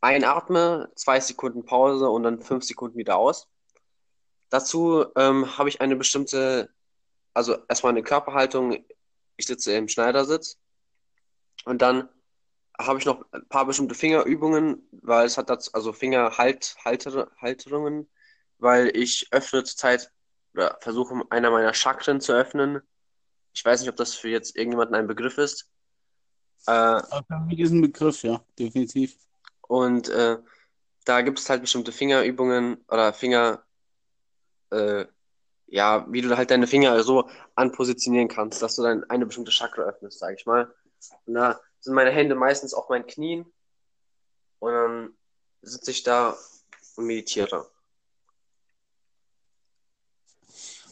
[0.00, 3.46] einatme, zwei Sekunden Pause und dann fünf Sekunden wieder aus.
[4.50, 6.68] Dazu ähm, habe ich eine bestimmte,
[7.32, 8.84] also erstmal eine Körperhaltung.
[9.36, 10.58] Ich sitze im Schneidersitz
[11.64, 12.08] und dann
[12.78, 18.08] habe ich noch ein paar bestimmte Fingerübungen, weil es hat dazu, also Fingerhalt, Halter, Halterungen,
[18.58, 20.10] weil ich öffne zurzeit
[20.54, 22.80] oder versuche einer meiner Chakren zu öffnen.
[23.52, 25.70] Ich weiß nicht, ob das für jetzt irgendjemanden ein Begriff ist.
[26.66, 29.16] Äh, für mich ist ein Begriff, ja, definitiv.
[29.62, 30.38] Und äh,
[31.04, 33.62] da gibt es halt bestimmte Fingerübungen oder Finger,
[34.70, 35.06] äh,
[35.66, 39.82] ja, wie du halt deine Finger so anpositionieren kannst, dass du dann eine bestimmte Chakra
[39.82, 40.72] öffnest, sag ich mal.
[41.26, 43.46] Und da sind meine Hände meistens auf meinen Knien
[44.58, 45.16] und dann
[45.62, 46.36] sitze ich da
[46.96, 47.70] und meditiere.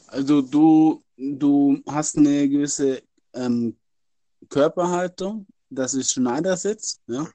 [0.07, 3.76] Also du, du hast eine gewisse ähm,
[4.49, 7.28] Körperhaltung, das ist Schneidersitz, ja.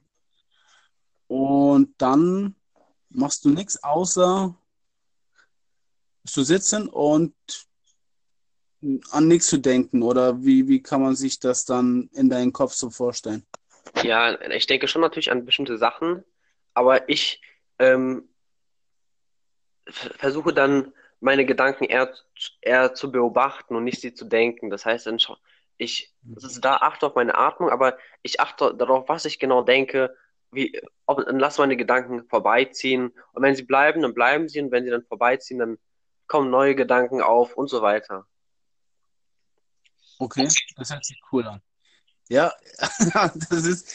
[1.26, 2.56] Und dann
[3.10, 4.54] machst du nichts außer
[6.26, 7.34] zu sitzen und
[9.10, 10.02] an nichts zu denken.
[10.02, 13.46] Oder wie, wie kann man sich das dann in deinen Kopf so vorstellen?
[14.02, 16.22] Ja, ich denke schon natürlich an bestimmte Sachen,
[16.74, 17.42] aber ich
[17.78, 18.28] ähm,
[19.86, 22.14] versuche dann meine Gedanken eher,
[22.60, 24.70] eher zu beobachten und nicht sie zu denken.
[24.70, 25.18] Das heißt, dann
[25.76, 30.14] ich sitze da, achte auf meine Atmung, aber ich achte darauf, was ich genau denke,
[30.52, 33.12] wie, ob, dann lasse meine Gedanken vorbeiziehen.
[33.32, 35.78] Und wenn sie bleiben, dann bleiben sie, und wenn sie dann vorbeiziehen, dann
[36.26, 38.26] kommen neue Gedanken auf und so weiter.
[40.20, 40.46] Okay,
[40.76, 41.62] das hört sich cool an.
[42.28, 43.88] Ja, das ist,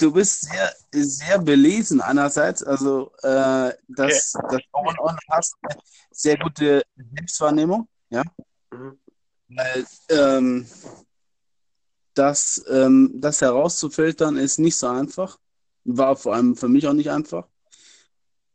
[0.00, 5.78] du bist sehr, sehr belesen einerseits, also äh, das, das und, und hast eine
[6.10, 8.22] sehr gute Selbstwahrnehmung, ja,
[8.72, 8.98] Mhm.
[9.48, 10.66] weil ähm,
[12.14, 15.38] das, ähm, das herauszufiltern ist nicht so einfach,
[15.84, 17.46] war vor allem für mich auch nicht einfach,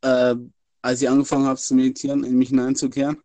[0.01, 0.35] äh,
[0.81, 3.21] als ich angefangen habe zu meditieren, in mich hineinzukehren,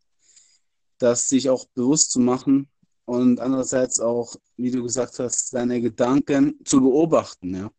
[0.99, 2.69] das sich auch bewusst zu machen
[3.07, 7.71] und andererseits auch, wie du gesagt hast, deine Gedanken zu beobachten, ja.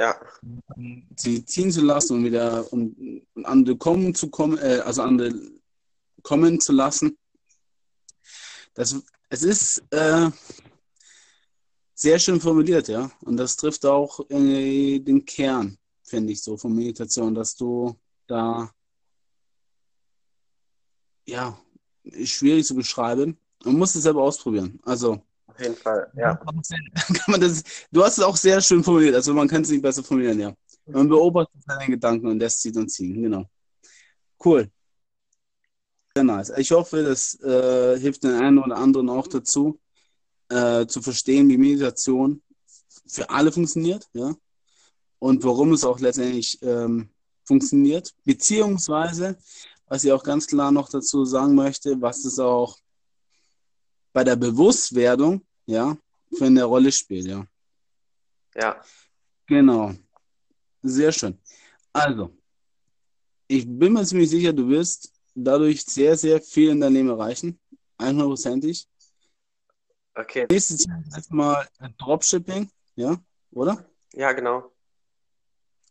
[0.00, 0.20] Ja,
[1.16, 5.32] Sie ziehen zu lassen und wieder und, und andere kommen zu kommen, äh, also andere
[6.22, 7.16] kommen zu lassen.
[8.74, 8.96] Das,
[9.28, 10.30] es ist äh,
[11.94, 13.12] sehr schön formuliert, ja.
[13.20, 17.94] Und das trifft auch äh, den Kern, finde ich so, von Meditation, dass du
[18.26, 18.72] da,
[21.26, 21.56] ja,
[22.24, 23.38] schwierig zu beschreiben.
[23.64, 24.78] Man muss es selber ausprobieren.
[24.84, 26.10] Also, auf jeden Fall.
[26.14, 26.34] Ja.
[26.36, 29.82] kann man das, du hast es auch sehr schön formuliert, also man kann es nicht
[29.82, 30.54] besser formulieren, ja.
[30.86, 33.44] Man beobachtet seine Gedanken und lässt sie dann ziehen, genau.
[34.44, 34.70] Cool.
[36.14, 36.52] Sehr nice.
[36.56, 39.78] Ich hoffe, das äh, hilft den einen oder anderen auch dazu,
[40.48, 42.42] äh, zu verstehen, wie Meditation
[43.06, 44.34] für alle funktioniert, ja.
[45.18, 47.10] Und warum es auch letztendlich ähm,
[47.44, 48.12] funktioniert.
[48.24, 49.38] Beziehungsweise,
[49.86, 52.76] was ich auch ganz klar noch dazu sagen möchte, was es auch
[54.12, 55.96] bei der Bewusstwerdung, ja,
[56.36, 57.46] für eine Rolle spielt, ja.
[58.54, 58.82] Ja.
[59.46, 59.92] Genau.
[60.82, 61.38] Sehr schön.
[61.92, 62.30] Also,
[63.46, 67.58] ich bin mir ziemlich sicher, du wirst dadurch sehr, sehr viel in deinem Leben erreichen.
[67.98, 68.86] 100%ig.
[70.14, 70.46] Okay.
[70.50, 71.66] Nächstes Ziel ist erstmal
[71.98, 73.16] Dropshipping, ja,
[73.52, 73.86] oder?
[74.12, 74.70] Ja, genau.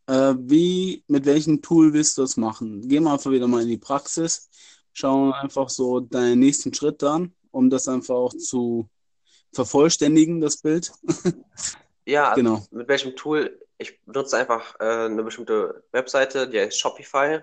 [0.08, 2.88] Äh, wie, mit welchem Tool willst du das machen?
[2.88, 4.50] Geh mal einfach wieder mal in die Praxis.
[4.94, 8.90] Schau einfach so deinen nächsten Schritt an, um das einfach auch zu
[9.54, 10.92] vervollständigen, das Bild.
[12.06, 12.66] Ja, also Genau.
[12.72, 13.60] mit welchem Tool?
[13.78, 17.42] Ich benutze einfach äh, eine bestimmte Webseite, die heißt Shopify.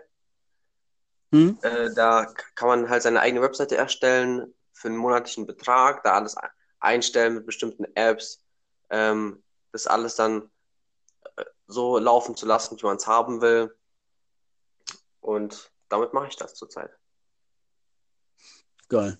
[1.32, 1.59] Hm?
[1.62, 6.36] Äh, da kann man halt seine eigene Webseite erstellen für einen monatlichen Betrag, da alles
[6.36, 6.48] ein-
[6.80, 8.40] einstellen mit bestimmten Apps,
[8.88, 9.42] ähm,
[9.72, 10.48] das alles dann
[11.36, 13.76] äh, so laufen zu lassen, wie man es haben will.
[15.20, 16.90] Und damit mache ich das zurzeit.
[18.88, 19.18] Geil.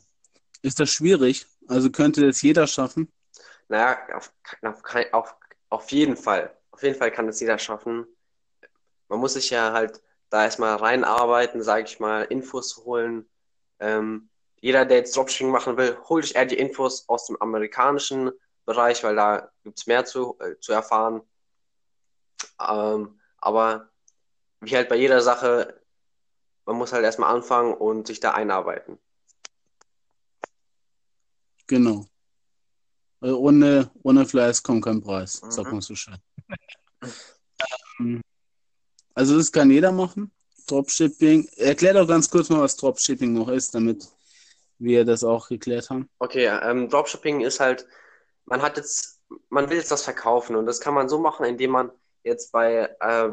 [0.63, 1.47] Ist das schwierig?
[1.69, 3.13] Also könnte das jeder schaffen?
[3.69, 4.33] Naja, auf,
[4.63, 4.83] auf,
[5.13, 5.37] auf,
[5.69, 6.57] auf jeden Fall.
[6.71, 8.07] Auf jeden Fall kann das jeder schaffen.
[9.09, 10.01] Man muss sich ja halt
[10.31, 13.29] da erstmal reinarbeiten, sage ich mal, Infos holen.
[13.79, 14.29] Ähm,
[14.61, 18.33] jeder, der jetzt Dropshipping machen will, holt sich eher die Infos aus dem amerikanischen
[18.65, 21.23] Bereich, weil da gibt's mehr zu, äh, zu erfahren.
[22.61, 23.89] Ähm, aber
[24.61, 25.81] wie halt bei jeder Sache,
[26.67, 28.99] man muss halt erstmal anfangen und sich da einarbeiten.
[31.69, 32.07] Genau.
[33.23, 35.51] Äh, Ohne, ohne Fleiß kommt kein Preis, Mhm.
[35.53, 36.17] sagt man so schön.
[38.01, 38.21] Ähm,
[39.15, 40.31] Also das kann jeder machen.
[40.69, 41.49] Dropshipping.
[41.57, 44.07] Erklär doch ganz kurz mal, was Dropshipping noch ist, damit
[44.79, 46.09] wir das auch geklärt haben.
[46.21, 47.87] Okay, ähm, Dropshipping ist halt,
[48.47, 49.17] man hat jetzt
[49.51, 51.91] man will jetzt das verkaufen und das kann man so machen, indem man
[52.25, 53.31] jetzt bei äh,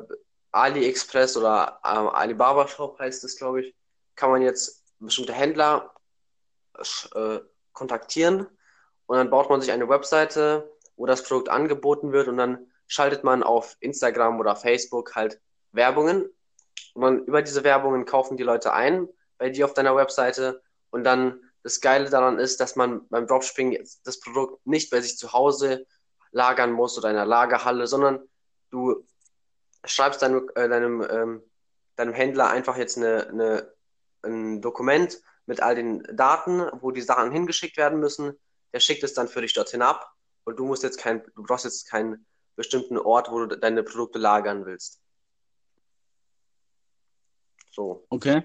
[0.52, 3.76] AliExpress oder äh, Alibaba Shop heißt es, glaube ich,
[4.16, 5.94] kann man jetzt bestimmte Händler
[7.14, 7.40] äh,
[7.76, 8.48] kontaktieren
[9.06, 13.24] und dann baut man sich eine Webseite, wo das Produkt angeboten wird und dann schaltet
[13.24, 15.40] man auf Instagram oder Facebook halt
[15.72, 16.30] Werbungen.
[16.94, 19.08] Und dann über diese Werbungen kaufen die Leute ein
[19.38, 23.78] bei dir auf deiner Webseite und dann das Geile daran ist, dass man beim Dropshipping
[24.04, 25.86] das Produkt nicht bei sich zu Hause
[26.32, 28.22] lagern muss oder in einer Lagerhalle, sondern
[28.70, 29.04] du
[29.84, 31.44] schreibst deinem, äh, deinem, ähm,
[31.96, 33.74] deinem Händler einfach jetzt eine, eine,
[34.24, 38.34] ein Dokument mit all den Daten, wo die Sachen hingeschickt werden müssen.
[38.74, 40.12] Der schickt es dann für dich dorthin ab
[40.44, 42.26] und du musst jetzt kein, du brauchst jetzt keinen
[42.56, 45.02] bestimmten Ort, wo du deine Produkte lagern willst.
[47.72, 48.06] So.
[48.10, 48.44] Okay.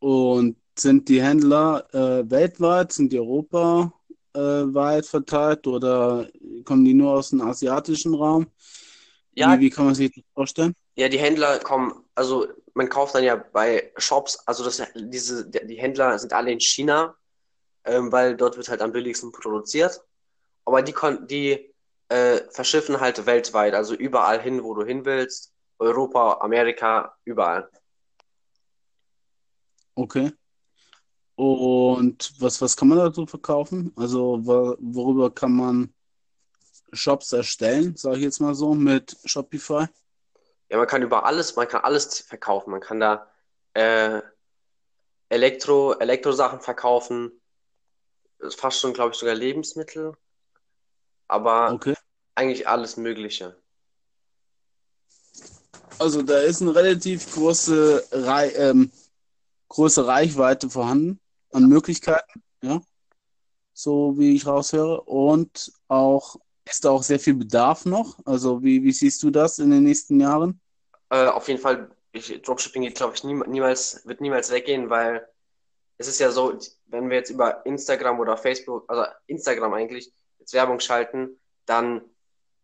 [0.00, 3.92] Und sind die Händler äh, weltweit, sind die europaweit
[4.34, 6.28] äh, verteilt oder
[6.64, 8.46] kommen die nur aus dem asiatischen Raum?
[9.32, 10.74] Ja, wie, wie kann man sich das vorstellen?
[10.96, 15.76] Ja, die Händler kommen, also man kauft dann ja bei Shops, also das, diese, die
[15.76, 17.14] Händler sind alle in China,
[17.84, 20.02] ähm, weil dort wird halt am billigsten produziert.
[20.64, 20.94] Aber die,
[21.28, 21.72] die
[22.08, 25.52] äh, verschiffen halt weltweit, also überall hin, wo du hin willst.
[25.78, 27.70] Europa, Amerika, überall.
[29.94, 30.32] Okay.
[31.36, 33.92] Und was, was kann man dazu verkaufen?
[33.94, 35.94] Also worüber kann man
[36.92, 39.86] Shops erstellen, sage ich jetzt mal so, mit Shopify?
[40.70, 42.70] Ja, man kann über alles, man kann alles verkaufen.
[42.70, 43.30] Man kann da
[43.74, 44.20] äh,
[45.28, 47.32] Elektro, Elektrosachen verkaufen,
[48.56, 50.14] fast schon, glaube ich, sogar Lebensmittel,
[51.26, 51.94] aber okay.
[52.34, 53.56] eigentlich alles Mögliche.
[55.98, 58.92] Also da ist eine relativ große, Rei ähm,
[59.68, 61.20] große Reichweite vorhanden
[61.52, 62.80] an Möglichkeiten, ja,
[63.72, 65.02] so wie ich raushöre.
[65.02, 66.36] Und auch
[66.70, 68.18] ist da auch sehr viel Bedarf noch.
[68.24, 70.60] Also wie, wie siehst du das in den nächsten Jahren?
[71.10, 75.26] Äh, auf jeden Fall, ich, Dropshipping geht, glaube ich, nie, niemals, wird niemals weggehen, weil
[75.98, 76.56] es ist ja so,
[76.86, 82.02] wenn wir jetzt über Instagram oder Facebook, also Instagram eigentlich, jetzt Werbung schalten, dann,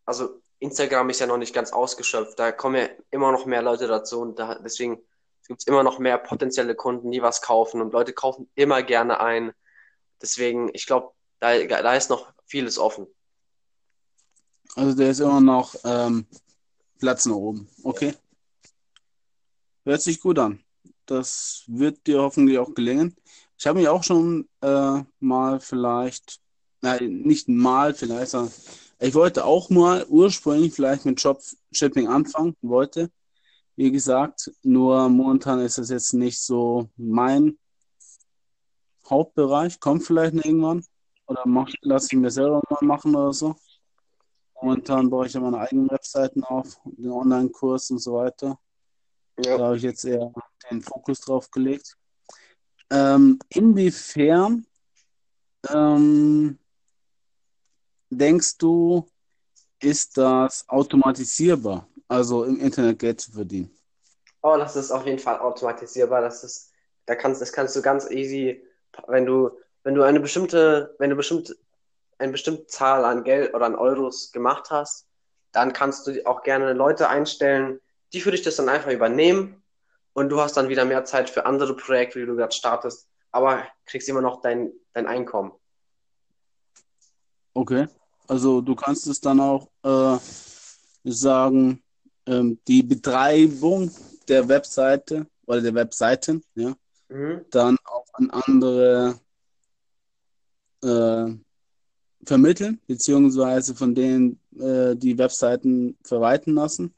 [0.05, 3.87] also Instagram ist ja noch nicht ganz ausgeschöpft, da kommen ja immer noch mehr Leute
[3.87, 5.03] dazu und da, deswegen
[5.49, 9.21] gibt es immer noch mehr potenzielle Kunden, die was kaufen und Leute kaufen immer gerne
[9.21, 9.53] ein.
[10.23, 13.07] Deswegen, ich glaube, da, da ist noch vieles offen.
[14.77, 16.27] Also der ist immer noch ähm,
[16.99, 17.69] Platz nach oben.
[17.83, 18.15] Okay.
[19.85, 20.61] Hört sich gut an.
[21.07, 23.15] Das wird dir hoffentlich auch gelingen.
[23.59, 26.41] Ich habe mich auch schon äh, mal vielleicht,
[26.81, 28.53] nein, nicht mal vielleicht, sondern
[28.99, 33.11] ich wollte auch mal ursprünglich vielleicht mit Dropshipping anfangen, wollte.
[33.77, 37.59] Wie gesagt, nur momentan ist das jetzt nicht so mein
[39.09, 39.81] Hauptbereich.
[39.81, 40.85] Kommt vielleicht irgendwann.
[41.27, 43.57] Oder mach, lass ich mir selber mal machen oder so.
[44.65, 48.59] Momentan baue ich ja meine eigenen Webseiten auf, den Online-Kurs und so weiter.
[49.45, 49.59] Ja.
[49.59, 50.33] Da habe ich jetzt eher
[50.71, 51.97] den Fokus drauf gelegt.
[52.91, 54.67] Ähm, inwiefern
[55.69, 56.59] ähm,
[58.11, 59.07] denkst du,
[59.81, 61.89] ist das automatisierbar?
[62.09, 63.71] also im Internet Geld zu verdienen?
[64.43, 66.21] Oh, das ist auf jeden Fall automatisierbar.
[66.21, 66.71] Das ist,
[67.07, 68.63] da kannst, das kannst du ganz easy,
[69.07, 69.51] wenn du,
[69.83, 71.57] wenn du eine bestimmte, wenn du bestimmt,
[72.19, 75.07] eine bestimmte Zahl an Geld oder an Euros gemacht hast,
[75.53, 77.81] dann kannst du auch gerne Leute einstellen,
[78.13, 79.63] die für dich das dann einfach übernehmen
[80.13, 83.65] und du hast dann wieder mehr Zeit für andere Projekte, die du gerade startest, aber
[83.87, 85.53] kriegst immer noch dein, dein Einkommen.
[87.53, 87.87] Okay,
[88.27, 90.19] also du kannst es dann auch äh,
[91.05, 91.83] sagen,
[92.27, 93.91] ähm, die Betreibung
[94.29, 96.75] der Webseite oder der Webseiten, ja,
[97.09, 97.45] mhm.
[97.51, 99.21] dann auch an andere
[100.83, 101.44] äh,
[102.25, 106.95] vermitteln, beziehungsweise von denen äh, die Webseiten verwalten lassen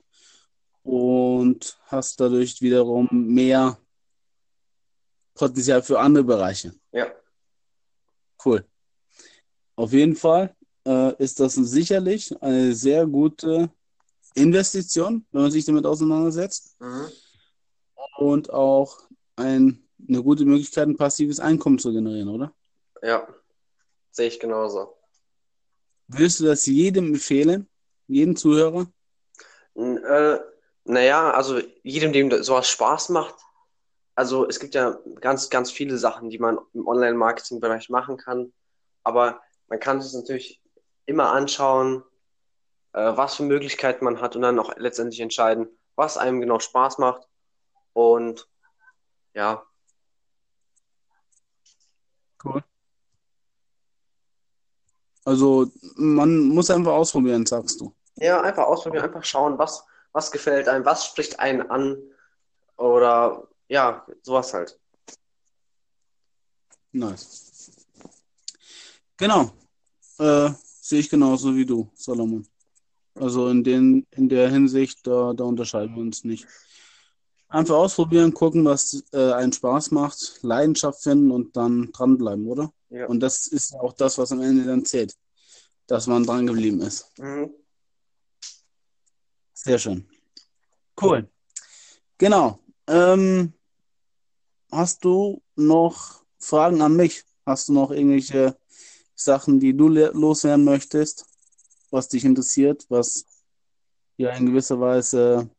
[0.83, 3.79] und hast dadurch wiederum mehr
[5.35, 6.73] Potenzial für andere Bereiche.
[6.93, 7.07] Ja.
[8.45, 8.65] Cool.
[9.75, 10.55] Auf jeden Fall
[10.87, 13.71] äh, ist das sicherlich eine sehr gute
[14.35, 16.81] Investition, wenn man sich damit auseinandersetzt.
[16.81, 17.07] Mhm.
[18.19, 19.01] Und auch
[19.37, 22.55] ein, eine gute Möglichkeit, ein passives Einkommen zu generieren, oder?
[23.03, 23.27] Ja,
[24.11, 24.96] sehe ich genauso.
[26.09, 27.69] Würdest du das jedem empfehlen?
[28.07, 28.87] Jedem Zuhörer?
[29.75, 30.39] Äh,
[30.85, 33.35] naja, also jedem, dem sowas Spaß macht.
[34.15, 38.53] Also es gibt ja ganz, ganz viele Sachen, die man im Online-Marketing-Bereich machen kann.
[39.03, 40.63] Aber man kann es natürlich
[41.05, 42.03] immer anschauen,
[42.93, 46.99] äh, was für Möglichkeiten man hat und dann auch letztendlich entscheiden, was einem genau Spaß
[46.99, 47.29] macht.
[47.93, 48.49] Und
[49.35, 49.67] ja.
[52.43, 52.63] Cool.
[55.27, 55.67] Also
[55.97, 57.93] man muss einfach ausprobieren, sagst du.
[58.15, 61.99] Ja, einfach ausprobieren, einfach schauen, was, was gefällt einem, was spricht einen an
[62.77, 64.79] oder ja, sowas halt.
[66.93, 67.73] Nice.
[69.17, 69.51] Genau.
[70.19, 72.47] Äh, sehe ich genauso wie du, Salomon.
[73.17, 76.47] Also in, den, in der Hinsicht, da, da unterscheiden wir uns nicht.
[77.49, 82.73] Einfach ausprobieren, gucken, was äh, einen Spaß macht, Leidenschaft finden und dann dranbleiben, oder?
[82.91, 83.07] Ja.
[83.07, 85.15] Und das ist auch das, was am Ende dann zählt,
[85.87, 87.11] dass man dran geblieben ist.
[87.19, 87.55] Mhm.
[89.53, 90.09] Sehr schön.
[91.01, 91.29] Cool.
[92.19, 92.59] Genau.
[92.89, 93.53] Ähm,
[94.73, 97.25] hast du noch Fragen an mich?
[97.45, 98.57] Hast du noch irgendwelche
[99.15, 101.27] Sachen, die du loswerden möchtest,
[101.91, 103.25] was dich interessiert, was
[104.17, 105.51] ja in gewisser Weise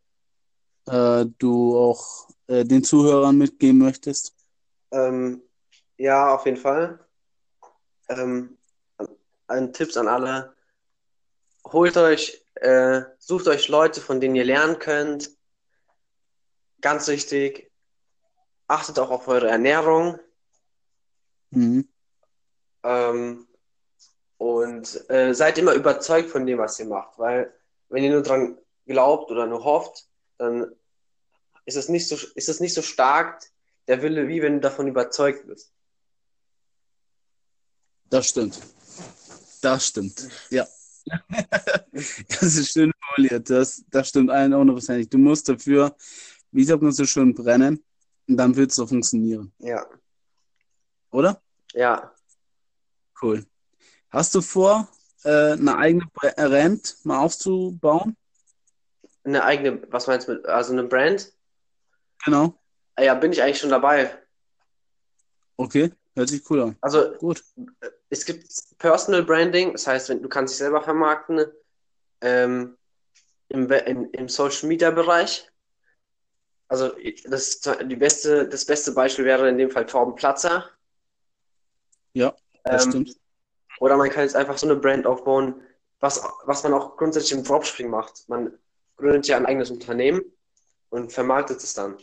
[0.88, 4.34] äh, du auch äh, den Zuhörern mitgeben möchtest?
[4.92, 5.42] Ähm,
[5.98, 7.00] ja, auf jeden Fall.
[8.10, 8.58] Ähm,
[9.48, 10.54] ein Tipps an alle.
[11.66, 15.32] Holt euch, äh, sucht euch Leute, von denen ihr lernen könnt.
[16.82, 17.72] Ganz wichtig.
[18.68, 20.20] Achtet auch auf eure Ernährung.
[21.52, 21.88] Mhm.
[22.84, 23.48] Ähm,
[24.38, 27.18] und äh, seid immer überzeugt von dem, was ihr macht.
[27.18, 27.54] Weil
[27.90, 30.07] wenn ihr nur dran glaubt oder nur hofft,
[30.38, 30.72] dann
[31.66, 33.42] ist es nicht so, ist es nicht so stark,
[33.88, 35.72] der Wille, wie wenn du davon überzeugt bist.
[38.10, 38.60] Das stimmt.
[39.62, 40.28] Das stimmt.
[40.50, 40.68] Ja.
[42.28, 43.50] Das ist schön formuliert.
[43.50, 45.10] Das, das stimmt 100%.
[45.10, 45.96] Du musst dafür,
[46.52, 47.84] wie sagt man so schön, brennen.
[48.28, 49.52] Und dann wird es so funktionieren.
[49.58, 49.88] Ja.
[51.10, 51.42] Oder?
[51.74, 52.14] Ja.
[53.20, 53.46] Cool.
[54.10, 54.88] Hast du vor,
[55.24, 58.16] äh, eine eigene Brand mal aufzubauen?
[59.28, 61.34] Eine eigene, was meinst du mit, also eine Brand?
[62.24, 62.58] Genau.
[62.96, 64.18] Ah Ja, bin ich eigentlich schon dabei.
[65.58, 65.92] Okay.
[66.16, 66.78] Hört sich cool an.
[66.82, 67.44] Also Gut.
[68.10, 68.48] es gibt
[68.78, 71.46] Personal Branding, das heißt, wenn, du kannst dich selber vermarkten
[72.22, 72.78] ähm,
[73.50, 75.52] im, im, im Social Media Bereich.
[76.70, 76.92] Also
[77.26, 80.70] das, die beste, das beste Beispiel wäre in dem Fall Torben Platzer.
[82.14, 83.18] Ja, das Ähm, stimmt.
[83.80, 85.62] Oder man kann jetzt einfach so eine Brand aufbauen,
[86.00, 88.28] was, was man auch grundsätzlich im Dropshipping macht.
[88.28, 88.58] Man
[88.98, 90.22] gründet ja ein eigenes Unternehmen
[90.90, 91.98] und vermarktet es dann.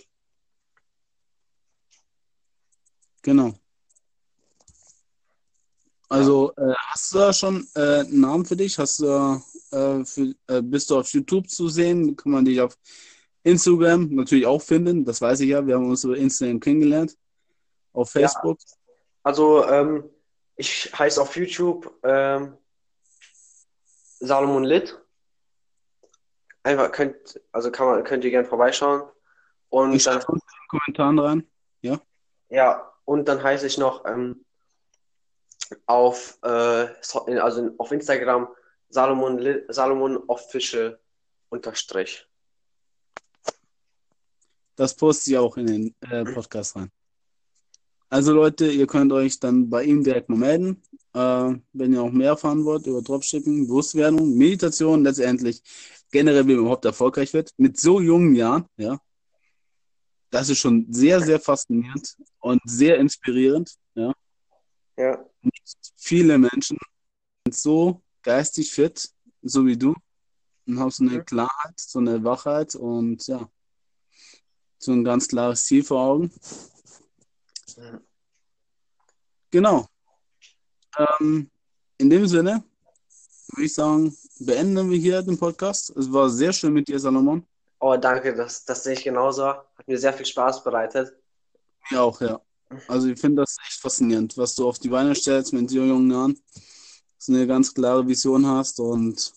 [3.22, 3.54] Genau.
[6.08, 8.78] Also, äh, hast du da schon äh, einen Namen für dich?
[8.78, 9.42] Hast du
[9.72, 12.14] äh, für, äh, bist du auf YouTube zu sehen?
[12.14, 12.76] Kann man dich auf
[13.42, 15.04] Instagram natürlich auch finden?
[15.04, 15.66] Das weiß ich ja.
[15.66, 17.16] Wir haben uns über Instagram kennengelernt.
[17.92, 18.28] Auf Ja.
[18.28, 18.58] Facebook.
[19.22, 20.04] Also ähm,
[20.56, 22.56] ich heiße auf YouTube ähm,
[24.20, 25.00] Salomon Litt.
[26.64, 29.02] Einfach könnt, also kann man, könnt ihr gerne vorbeischauen.
[29.68, 31.46] Und Ich dann, in den Kommentaren rein.
[32.50, 34.44] ja, und dann heiße ich noch ähm,
[35.86, 38.48] auf, äh, so- also auf Instagram
[38.88, 40.98] Salomon, Salomon Official
[41.48, 42.26] unterstrich.
[44.76, 46.90] Das poste ich auch in den äh, Podcast rein.
[48.08, 50.82] Also Leute, ihr könnt euch dann bei ihm direkt mal melden,
[51.14, 55.62] äh, wenn ihr auch mehr erfahren wollt über Dropshipping, Bewusstwerdung, Meditation, letztendlich
[56.14, 58.98] generell, wie man überhaupt erfolgreich wird, mit so jungen Jahren, ja.
[60.30, 64.12] Das ist schon sehr, sehr faszinierend und sehr inspirierend, ja.
[64.96, 65.24] Ja,
[65.96, 66.78] viele Menschen
[67.44, 69.10] sind so geistig fit,
[69.42, 69.92] so wie du,
[70.66, 71.24] und haben so eine Mhm.
[71.24, 73.50] Klarheit, so eine Wachheit und ja,
[74.78, 76.30] so ein ganz klares Ziel vor Augen.
[77.76, 78.00] Ja.
[79.50, 79.88] Genau.
[80.96, 81.50] Ähm,
[81.98, 82.62] in dem Sinne
[83.56, 85.90] würde ich sagen, beenden wir hier den Podcast.
[85.96, 87.46] Es war sehr schön mit dir, Salomon.
[87.80, 89.46] oh danke, das, das sehe ich genauso.
[89.46, 91.14] Hat mir sehr viel Spaß bereitet.
[91.90, 92.40] Mir auch, ja.
[92.88, 96.10] Also ich finde das echt faszinierend, was du auf die Beine stellst mit so jungen
[96.10, 96.34] Jahren.
[97.16, 99.32] Dass du eine ganz klare Vision hast und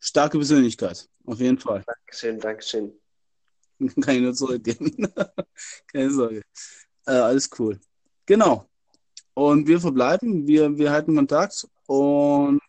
[0.00, 1.08] starke Persönlichkeit.
[1.24, 1.84] Auf jeden Fall.
[1.86, 2.92] Dankeschön, Dankeschön.
[4.00, 5.12] Kann ich nur zurückgeben.
[5.92, 6.42] Keine Sorge.
[7.06, 7.78] Äh, alles cool.
[8.26, 8.66] Genau.
[9.34, 12.60] Und wir verbleiben, wir, wir halten Kontakt und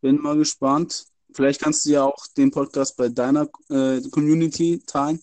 [0.00, 1.06] bin mal gespannt.
[1.32, 5.22] Vielleicht kannst du ja auch den Podcast bei deiner äh, Community teilen,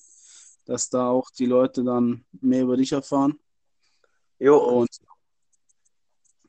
[0.65, 3.37] dass da auch die Leute dann mehr über dich erfahren
[4.39, 4.89] Jo, und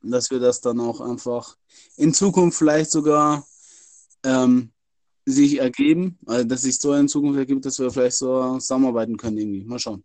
[0.03, 1.57] dass wir das dann auch einfach
[1.97, 3.47] in Zukunft vielleicht sogar
[4.25, 4.73] ähm,
[5.25, 9.39] sich ergeben, also dass sich so in Zukunft ergibt, dass wir vielleicht so zusammenarbeiten können
[9.39, 9.65] irgendwie.
[9.65, 10.05] Mal schauen.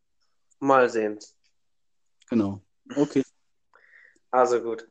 [0.60, 1.20] mal sehen.
[2.30, 2.62] Genau.
[2.96, 3.24] Okay.
[4.32, 4.88] Also gut.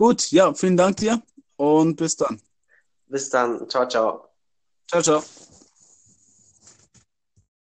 [0.00, 1.20] Gut, ja, vielen Dank dir
[1.56, 2.40] und bis dann.
[3.08, 3.68] Bis dann.
[3.68, 4.30] Ciao, ciao.
[4.88, 5.22] Ciao, ciao.